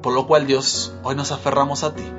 Por 0.00 0.14
lo 0.14 0.26
cual 0.26 0.46
Dios, 0.46 0.94
hoy 1.02 1.14
nos 1.14 1.30
aferramos 1.30 1.84
a 1.84 1.94
ti, 1.94 2.10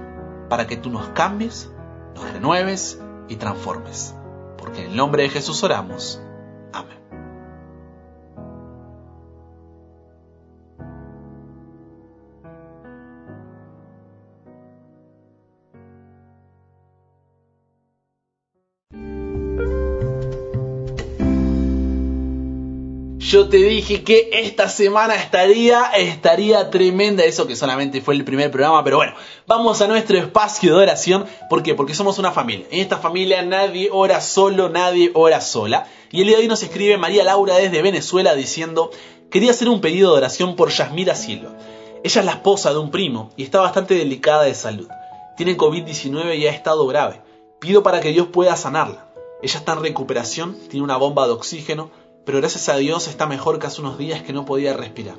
para 0.49 0.67
que 0.67 0.77
tú 0.77 0.91
nos 0.91 1.07
cambies, 1.09 1.67
nos 2.13 2.31
renueves 2.31 3.01
y 3.27 3.37
transformes. 3.37 4.13
Porque 4.59 4.85
en 4.85 4.91
el 4.91 4.95
nombre 4.95 5.23
de 5.23 5.29
Jesús 5.29 5.63
oramos. 5.63 6.21
Yo 23.31 23.47
te 23.47 23.55
dije 23.55 24.03
que 24.03 24.29
esta 24.33 24.67
semana 24.67 25.15
estaría, 25.15 25.85
estaría 25.95 26.69
tremenda. 26.69 27.23
Eso 27.23 27.47
que 27.47 27.55
solamente 27.55 28.01
fue 28.01 28.13
el 28.13 28.25
primer 28.25 28.51
programa, 28.51 28.83
pero 28.83 28.97
bueno, 28.97 29.13
vamos 29.47 29.81
a 29.81 29.87
nuestro 29.87 30.17
espacio 30.17 30.75
de 30.75 30.83
oración. 30.83 31.25
¿Por 31.49 31.63
qué? 31.63 31.73
Porque 31.73 31.93
somos 31.93 32.19
una 32.19 32.33
familia. 32.33 32.65
En 32.71 32.81
esta 32.81 32.97
familia 32.97 33.41
nadie 33.41 33.87
ora 33.89 34.19
solo, 34.19 34.67
nadie 34.67 35.11
ora 35.13 35.39
sola. 35.39 35.87
Y 36.11 36.19
el 36.19 36.27
día 36.27 36.35
de 36.35 36.41
hoy 36.41 36.49
nos 36.49 36.61
escribe 36.61 36.97
María 36.97 37.23
Laura 37.23 37.55
desde 37.55 37.81
Venezuela 37.81 38.35
diciendo, 38.35 38.91
quería 39.29 39.51
hacer 39.51 39.69
un 39.69 39.79
pedido 39.79 40.11
de 40.11 40.17
oración 40.17 40.57
por 40.57 40.69
Yasmira 40.69 41.15
Silva. 41.15 41.57
Ella 42.03 42.19
es 42.19 42.25
la 42.25 42.33
esposa 42.33 42.73
de 42.73 42.79
un 42.79 42.91
primo 42.91 43.31
y 43.37 43.43
está 43.43 43.61
bastante 43.61 43.93
delicada 43.93 44.43
de 44.43 44.55
salud. 44.55 44.89
Tiene 45.37 45.55
COVID-19 45.55 46.37
y 46.37 46.47
ha 46.47 46.51
estado 46.51 46.85
grave. 46.85 47.21
Pido 47.61 47.81
para 47.81 48.01
que 48.01 48.09
Dios 48.09 48.27
pueda 48.27 48.57
sanarla. 48.57 49.07
Ella 49.41 49.57
está 49.57 49.71
en 49.71 49.83
recuperación, 49.83 50.57
tiene 50.69 50.83
una 50.83 50.97
bomba 50.97 51.27
de 51.27 51.31
oxígeno, 51.31 51.91
pero 52.25 52.39
gracias 52.39 52.69
a 52.69 52.75
Dios 52.75 53.07
está 53.07 53.25
mejor 53.25 53.59
que 53.59 53.67
hace 53.67 53.81
unos 53.81 53.97
días 53.97 54.21
que 54.23 54.33
no 54.33 54.45
podía 54.45 54.73
respirar. 54.73 55.15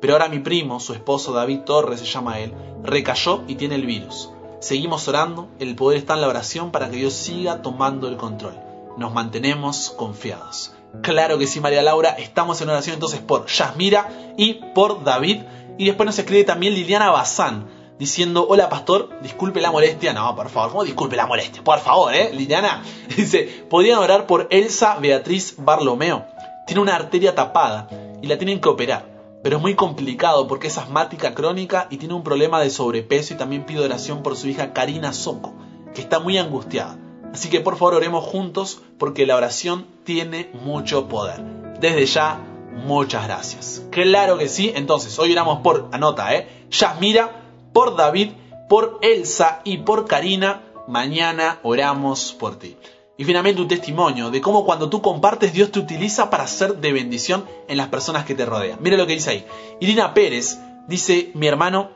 Pero 0.00 0.12
ahora 0.12 0.28
mi 0.28 0.38
primo, 0.38 0.78
su 0.80 0.92
esposo 0.92 1.32
David 1.32 1.60
Torres 1.60 2.00
se 2.00 2.06
llama 2.06 2.38
él, 2.38 2.52
recayó 2.82 3.42
y 3.48 3.54
tiene 3.54 3.76
el 3.76 3.86
virus. 3.86 4.30
Seguimos 4.60 5.06
orando, 5.08 5.48
el 5.58 5.74
poder 5.74 5.98
está 5.98 6.14
en 6.14 6.20
la 6.20 6.28
oración 6.28 6.70
para 6.70 6.90
que 6.90 6.96
Dios 6.96 7.14
siga 7.14 7.62
tomando 7.62 8.08
el 8.08 8.16
control. 8.16 8.54
Nos 8.96 9.12
mantenemos 9.12 9.90
confiados. 9.90 10.72
Claro 11.02 11.38
que 11.38 11.46
sí, 11.46 11.60
María 11.60 11.82
Laura, 11.82 12.10
estamos 12.10 12.60
en 12.60 12.70
oración 12.70 12.94
entonces 12.94 13.20
por 13.20 13.46
Yasmira 13.46 14.34
y 14.36 14.54
por 14.74 15.04
David. 15.04 15.42
Y 15.78 15.86
después 15.86 16.06
nos 16.06 16.18
escribe 16.18 16.44
también 16.44 16.74
Liliana 16.74 17.10
Bazán, 17.10 17.68
diciendo, 17.98 18.46
hola 18.48 18.68
pastor, 18.68 19.10
disculpe 19.22 19.60
la 19.60 19.70
molestia. 19.70 20.12
No, 20.12 20.34
por 20.34 20.48
favor, 20.48 20.70
¿cómo 20.70 20.84
disculpe 20.84 21.16
la 21.16 21.26
molestia? 21.26 21.62
Por 21.62 21.78
favor, 21.80 22.14
¿eh? 22.14 22.30
Liliana 22.32 22.82
dice, 23.16 23.66
¿podrían 23.68 23.98
orar 23.98 24.26
por 24.26 24.48
Elsa 24.50 24.96
Beatriz 24.98 25.54
Barlomeo? 25.58 26.26
Tiene 26.66 26.82
una 26.82 26.96
arteria 26.96 27.34
tapada 27.34 27.88
y 28.22 28.26
la 28.26 28.36
tienen 28.36 28.60
que 28.60 28.68
operar 28.68 29.16
pero 29.46 29.58
es 29.58 29.62
muy 29.62 29.76
complicado 29.76 30.48
porque 30.48 30.66
es 30.66 30.76
asmática 30.76 31.32
crónica 31.32 31.86
y 31.88 31.98
tiene 31.98 32.14
un 32.14 32.24
problema 32.24 32.60
de 32.60 32.68
sobrepeso 32.68 33.32
y 33.32 33.36
también 33.36 33.64
pido 33.64 33.84
oración 33.84 34.24
por 34.24 34.36
su 34.36 34.48
hija 34.48 34.72
Karina 34.72 35.12
Soco, 35.12 35.54
que 35.94 36.00
está 36.00 36.18
muy 36.18 36.36
angustiada. 36.36 36.98
Así 37.32 37.48
que 37.48 37.60
por 37.60 37.76
favor 37.76 37.94
oremos 37.94 38.24
juntos 38.24 38.80
porque 38.98 39.24
la 39.24 39.36
oración 39.36 39.86
tiene 40.02 40.50
mucho 40.64 41.06
poder. 41.06 41.40
Desde 41.78 42.06
ya, 42.06 42.40
muchas 42.74 43.24
gracias. 43.28 43.82
Claro 43.90 44.36
que 44.36 44.48
sí, 44.48 44.72
entonces 44.74 45.16
hoy 45.20 45.30
oramos 45.30 45.60
por, 45.60 45.90
anota, 45.92 46.34
¿eh? 46.34 46.66
Yasmira, 46.72 47.30
por 47.72 47.94
David, 47.94 48.30
por 48.68 48.98
Elsa 49.02 49.60
y 49.62 49.78
por 49.78 50.06
Karina. 50.06 50.62
Mañana 50.88 51.60
oramos 51.62 52.32
por 52.32 52.56
ti. 52.56 52.76
Y 53.18 53.24
finalmente 53.24 53.62
un 53.62 53.68
testimonio 53.68 54.30
de 54.30 54.40
cómo 54.40 54.64
cuando 54.64 54.90
tú 54.90 55.00
compartes 55.00 55.52
Dios 55.52 55.72
te 55.72 55.78
utiliza 55.78 56.28
para 56.28 56.46
ser 56.46 56.76
de 56.76 56.92
bendición 56.92 57.46
en 57.68 57.78
las 57.78 57.88
personas 57.88 58.26
que 58.26 58.34
te 58.34 58.44
rodean. 58.44 58.78
Mira 58.80 58.96
lo 58.96 59.06
que 59.06 59.14
dice 59.14 59.30
ahí. 59.30 59.46
Irina 59.80 60.12
Pérez 60.12 60.58
dice, 60.86 61.30
mi 61.34 61.46
hermano, 61.46 61.90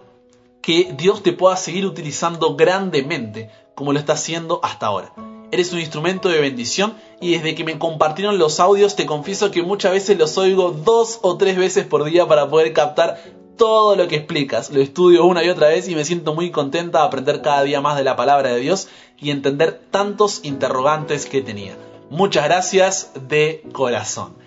que 0.62 0.94
Dios 0.96 1.22
te 1.22 1.32
pueda 1.32 1.56
seguir 1.56 1.86
utilizando 1.86 2.56
grandemente 2.56 3.50
como 3.74 3.92
lo 3.92 3.98
está 3.98 4.14
haciendo 4.14 4.60
hasta 4.62 4.86
ahora. 4.86 5.12
Eres 5.52 5.72
un 5.72 5.80
instrumento 5.80 6.28
de 6.28 6.40
bendición 6.40 6.94
y 7.20 7.32
desde 7.32 7.54
que 7.54 7.64
me 7.64 7.78
compartieron 7.78 8.38
los 8.38 8.60
audios 8.60 8.94
te 8.94 9.04
confieso 9.06 9.50
que 9.50 9.62
muchas 9.62 9.92
veces 9.92 10.16
los 10.18 10.38
oigo 10.38 10.70
dos 10.70 11.18
o 11.22 11.36
tres 11.36 11.56
veces 11.56 11.84
por 11.86 12.04
día 12.04 12.26
para 12.26 12.48
poder 12.48 12.72
captar 12.72 13.20
todo 13.60 13.94
lo 13.94 14.08
que 14.08 14.16
explicas. 14.16 14.70
Lo 14.70 14.80
estudio 14.80 15.26
una 15.26 15.44
y 15.44 15.50
otra 15.50 15.68
vez 15.68 15.86
y 15.86 15.94
me 15.94 16.06
siento 16.06 16.34
muy 16.34 16.50
contenta 16.50 17.00
de 17.00 17.04
aprender 17.04 17.42
cada 17.42 17.62
día 17.62 17.82
más 17.82 17.98
de 17.98 18.04
la 18.04 18.16
palabra 18.16 18.54
de 18.54 18.58
Dios 18.58 18.88
y 19.18 19.30
entender 19.30 19.78
tantos 19.90 20.40
interrogantes 20.44 21.26
que 21.26 21.42
tenía. 21.42 21.76
Muchas 22.08 22.46
gracias 22.46 23.10
de 23.28 23.62
corazón. 23.72 24.39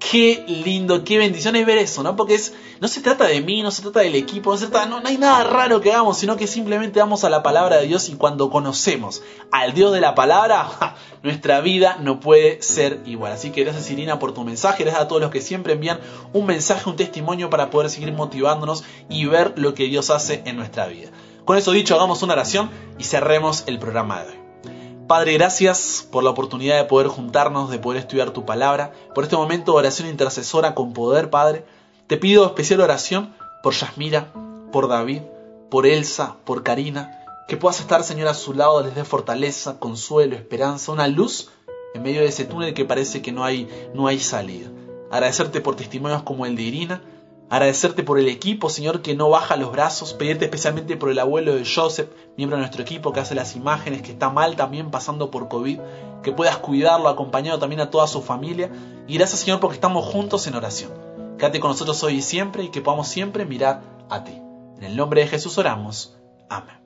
Qué 0.00 0.44
lindo, 0.48 1.04
qué 1.04 1.18
bendición 1.18 1.56
es 1.56 1.66
ver 1.66 1.76
eso, 1.76 2.02
¿no? 2.02 2.16
Porque 2.16 2.34
es, 2.34 2.54
no 2.80 2.88
se 2.88 3.02
trata 3.02 3.26
de 3.26 3.42
mí, 3.42 3.62
no 3.62 3.70
se 3.70 3.82
trata 3.82 4.00
del 4.00 4.14
equipo, 4.14 4.50
no 4.50 4.56
se 4.56 4.68
trata, 4.68 4.86
no, 4.86 5.00
no 5.00 5.08
hay 5.08 5.18
nada 5.18 5.44
raro 5.44 5.82
que 5.82 5.92
hagamos, 5.92 6.16
sino 6.16 6.38
que 6.38 6.46
simplemente 6.46 6.98
vamos 7.00 7.22
a 7.22 7.28
la 7.28 7.42
palabra 7.42 7.76
de 7.76 7.86
Dios 7.86 8.08
y 8.08 8.14
cuando 8.14 8.48
conocemos 8.48 9.22
al 9.52 9.74
Dios 9.74 9.92
de 9.92 10.00
la 10.00 10.14
palabra, 10.14 10.96
nuestra 11.22 11.60
vida 11.60 11.98
no 12.00 12.18
puede 12.18 12.62
ser 12.62 13.02
igual. 13.04 13.32
Así 13.32 13.50
que 13.50 13.62
gracias 13.62 13.90
Irina 13.90 14.18
por 14.18 14.32
tu 14.32 14.42
mensaje, 14.42 14.84
gracias 14.84 15.04
a 15.04 15.08
todos 15.08 15.20
los 15.20 15.30
que 15.30 15.42
siempre 15.42 15.74
envían 15.74 16.00
un 16.32 16.46
mensaje, 16.46 16.88
un 16.88 16.96
testimonio 16.96 17.50
para 17.50 17.68
poder 17.68 17.90
seguir 17.90 18.12
motivándonos 18.12 18.84
y 19.10 19.26
ver 19.26 19.52
lo 19.58 19.74
que 19.74 19.84
Dios 19.84 20.08
hace 20.08 20.42
en 20.46 20.56
nuestra 20.56 20.86
vida. 20.86 21.10
Con 21.44 21.58
eso 21.58 21.72
dicho, 21.72 21.94
hagamos 21.94 22.22
una 22.22 22.32
oración 22.32 22.70
y 22.98 23.04
cerremos 23.04 23.64
el 23.66 23.78
programa 23.78 24.22
de 24.22 24.30
hoy. 24.30 24.39
Padre, 25.10 25.32
gracias 25.32 26.06
por 26.08 26.22
la 26.22 26.30
oportunidad 26.30 26.76
de 26.76 26.84
poder 26.84 27.08
juntarnos, 27.08 27.68
de 27.68 27.80
poder 27.80 27.98
estudiar 27.98 28.30
tu 28.30 28.46
palabra, 28.46 28.92
por 29.12 29.24
este 29.24 29.34
momento 29.34 29.72
de 29.72 29.78
oración 29.78 30.08
intercesora 30.08 30.76
con 30.76 30.92
poder, 30.92 31.30
Padre. 31.30 31.64
Te 32.06 32.16
pido 32.16 32.46
especial 32.46 32.80
oración 32.80 33.34
por 33.60 33.74
Yasmira, 33.74 34.32
por 34.70 34.86
David, 34.86 35.22
por 35.68 35.88
Elsa, 35.88 36.36
por 36.44 36.62
Karina, 36.62 37.10
que 37.48 37.56
puedas 37.56 37.80
estar, 37.80 38.04
Señor, 38.04 38.28
a 38.28 38.34
su 38.34 38.54
lado, 38.54 38.84
les 38.84 38.94
dé 38.94 39.04
fortaleza, 39.04 39.80
consuelo, 39.80 40.36
esperanza, 40.36 40.92
una 40.92 41.08
luz 41.08 41.50
en 41.92 42.04
medio 42.04 42.20
de 42.20 42.28
ese 42.28 42.44
túnel 42.44 42.72
que 42.72 42.84
parece 42.84 43.20
que 43.20 43.32
no 43.32 43.42
hay, 43.42 43.68
no 43.92 44.06
hay 44.06 44.20
salida. 44.20 44.70
Agradecerte 45.10 45.60
por 45.60 45.74
testimonios 45.74 46.22
como 46.22 46.46
el 46.46 46.54
de 46.54 46.62
Irina, 46.62 47.02
Agradecerte 47.50 48.04
por 48.04 48.20
el 48.20 48.28
equipo, 48.28 48.70
Señor, 48.70 49.02
que 49.02 49.16
no 49.16 49.28
baja 49.28 49.56
los 49.56 49.72
brazos. 49.72 50.14
Pedirte 50.14 50.44
especialmente 50.44 50.96
por 50.96 51.10
el 51.10 51.18
abuelo 51.18 51.56
de 51.56 51.64
Joseph, 51.66 52.08
miembro 52.36 52.56
de 52.56 52.60
nuestro 52.60 52.82
equipo, 52.82 53.12
que 53.12 53.18
hace 53.18 53.34
las 53.34 53.56
imágenes, 53.56 54.02
que 54.02 54.12
está 54.12 54.30
mal 54.30 54.54
también 54.54 54.92
pasando 54.92 55.32
por 55.32 55.48
COVID. 55.48 55.80
Que 56.22 56.30
puedas 56.30 56.58
cuidarlo, 56.58 57.08
acompañado 57.08 57.58
también 57.58 57.80
a 57.80 57.90
toda 57.90 58.06
su 58.06 58.22
familia. 58.22 58.70
Y 59.08 59.18
gracias, 59.18 59.40
Señor, 59.40 59.58
porque 59.58 59.74
estamos 59.74 60.06
juntos 60.06 60.46
en 60.46 60.54
oración. 60.54 60.92
Quédate 61.38 61.58
con 61.58 61.70
nosotros 61.72 62.00
hoy 62.04 62.18
y 62.18 62.22
siempre 62.22 62.62
y 62.62 62.68
que 62.68 62.82
podamos 62.82 63.08
siempre 63.08 63.44
mirar 63.44 63.82
a 64.08 64.22
ti. 64.22 64.40
En 64.76 64.84
el 64.84 64.96
nombre 64.96 65.22
de 65.22 65.26
Jesús 65.26 65.58
oramos. 65.58 66.16
Amén. 66.48 66.79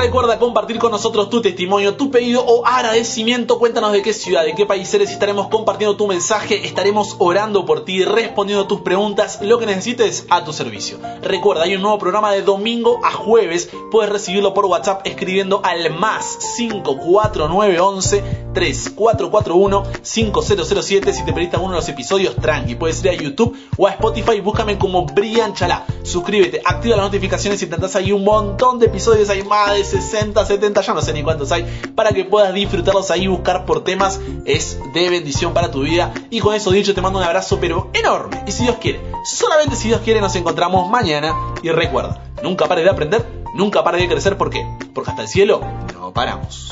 Recuerda 0.00 0.38
compartir 0.38 0.78
con 0.78 0.92
nosotros 0.92 1.28
tu 1.28 1.42
testimonio, 1.42 1.94
tu 1.94 2.10
pedido 2.10 2.42
o 2.42 2.64
agradecimiento. 2.64 3.58
Cuéntanos 3.58 3.92
de 3.92 4.00
qué 4.00 4.14
ciudad, 4.14 4.46
de 4.46 4.54
qué 4.54 4.64
país 4.64 4.92
eres. 4.94 5.10
Estaremos 5.10 5.48
compartiendo 5.48 5.94
tu 5.94 6.06
mensaje, 6.06 6.66
estaremos 6.66 7.16
orando 7.18 7.66
por 7.66 7.84
ti, 7.84 8.02
respondiendo 8.02 8.66
tus 8.66 8.80
preguntas, 8.80 9.40
lo 9.42 9.58
que 9.58 9.66
necesites 9.66 10.24
a 10.30 10.42
tu 10.42 10.54
servicio. 10.54 10.96
Recuerda, 11.20 11.64
hay 11.64 11.74
un 11.74 11.82
nuevo 11.82 11.98
programa 11.98 12.32
de 12.32 12.40
domingo 12.40 12.98
a 13.04 13.12
jueves. 13.12 13.68
Puedes 13.90 14.10
recibirlo 14.10 14.54
por 14.54 14.64
WhatsApp 14.64 15.06
escribiendo 15.06 15.60
al 15.62 15.90
más 15.90 16.38
54911 16.56 18.39
3441 18.52 19.82
5007. 20.02 21.12
Si 21.12 21.24
te 21.24 21.32
perdiste 21.32 21.56
alguno 21.56 21.74
de 21.74 21.80
los 21.80 21.88
episodios, 21.88 22.36
tranqui. 22.36 22.74
Puedes 22.74 23.02
ir 23.04 23.10
a 23.10 23.14
YouTube 23.14 23.56
o 23.76 23.86
a 23.86 23.90
Spotify. 23.90 24.40
Búscame 24.40 24.78
como 24.78 25.06
Brian 25.06 25.54
Chalá. 25.54 25.84
Suscríbete, 26.02 26.60
activa 26.64 26.96
las 26.96 27.06
notificaciones 27.06 27.62
y 27.62 27.66
tendrás 27.66 27.94
ahí 27.96 28.12
un 28.12 28.24
montón 28.24 28.78
de 28.78 28.86
episodios. 28.86 29.28
Hay 29.30 29.42
más 29.44 29.78
60, 29.86 30.44
70, 30.44 30.80
ya 30.80 30.94
no 30.94 31.02
sé 31.02 31.12
ni 31.12 31.22
cuántos 31.22 31.52
hay, 31.52 31.64
para 31.94 32.12
que 32.12 32.24
puedas 32.24 32.52
disfrutarlos 32.54 33.10
ahí, 33.10 33.26
buscar 33.26 33.64
por 33.64 33.84
temas, 33.84 34.20
es 34.44 34.78
de 34.92 35.10
bendición 35.10 35.52
para 35.52 35.70
tu 35.70 35.82
vida. 35.82 36.12
Y 36.30 36.40
con 36.40 36.54
eso 36.54 36.70
dicho, 36.70 36.94
te 36.94 37.00
mando 37.00 37.18
un 37.18 37.24
abrazo, 37.24 37.58
pero 37.60 37.90
enorme. 37.92 38.42
Y 38.46 38.52
si 38.52 38.64
Dios 38.64 38.76
quiere, 38.80 39.00
solamente 39.24 39.76
si 39.76 39.88
Dios 39.88 40.00
quiere, 40.00 40.20
nos 40.20 40.34
encontramos 40.36 40.88
mañana. 40.90 41.34
Y 41.62 41.70
recuerda, 41.70 42.22
nunca 42.42 42.66
pares 42.66 42.84
de 42.84 42.90
aprender, 42.90 43.24
nunca 43.54 43.84
pares 43.84 44.00
de 44.00 44.08
crecer, 44.08 44.36
¿por 44.36 44.50
qué? 44.50 44.66
Porque 44.94 45.10
hasta 45.10 45.22
el 45.22 45.28
cielo 45.28 45.60
no 45.94 46.12
paramos. 46.12 46.70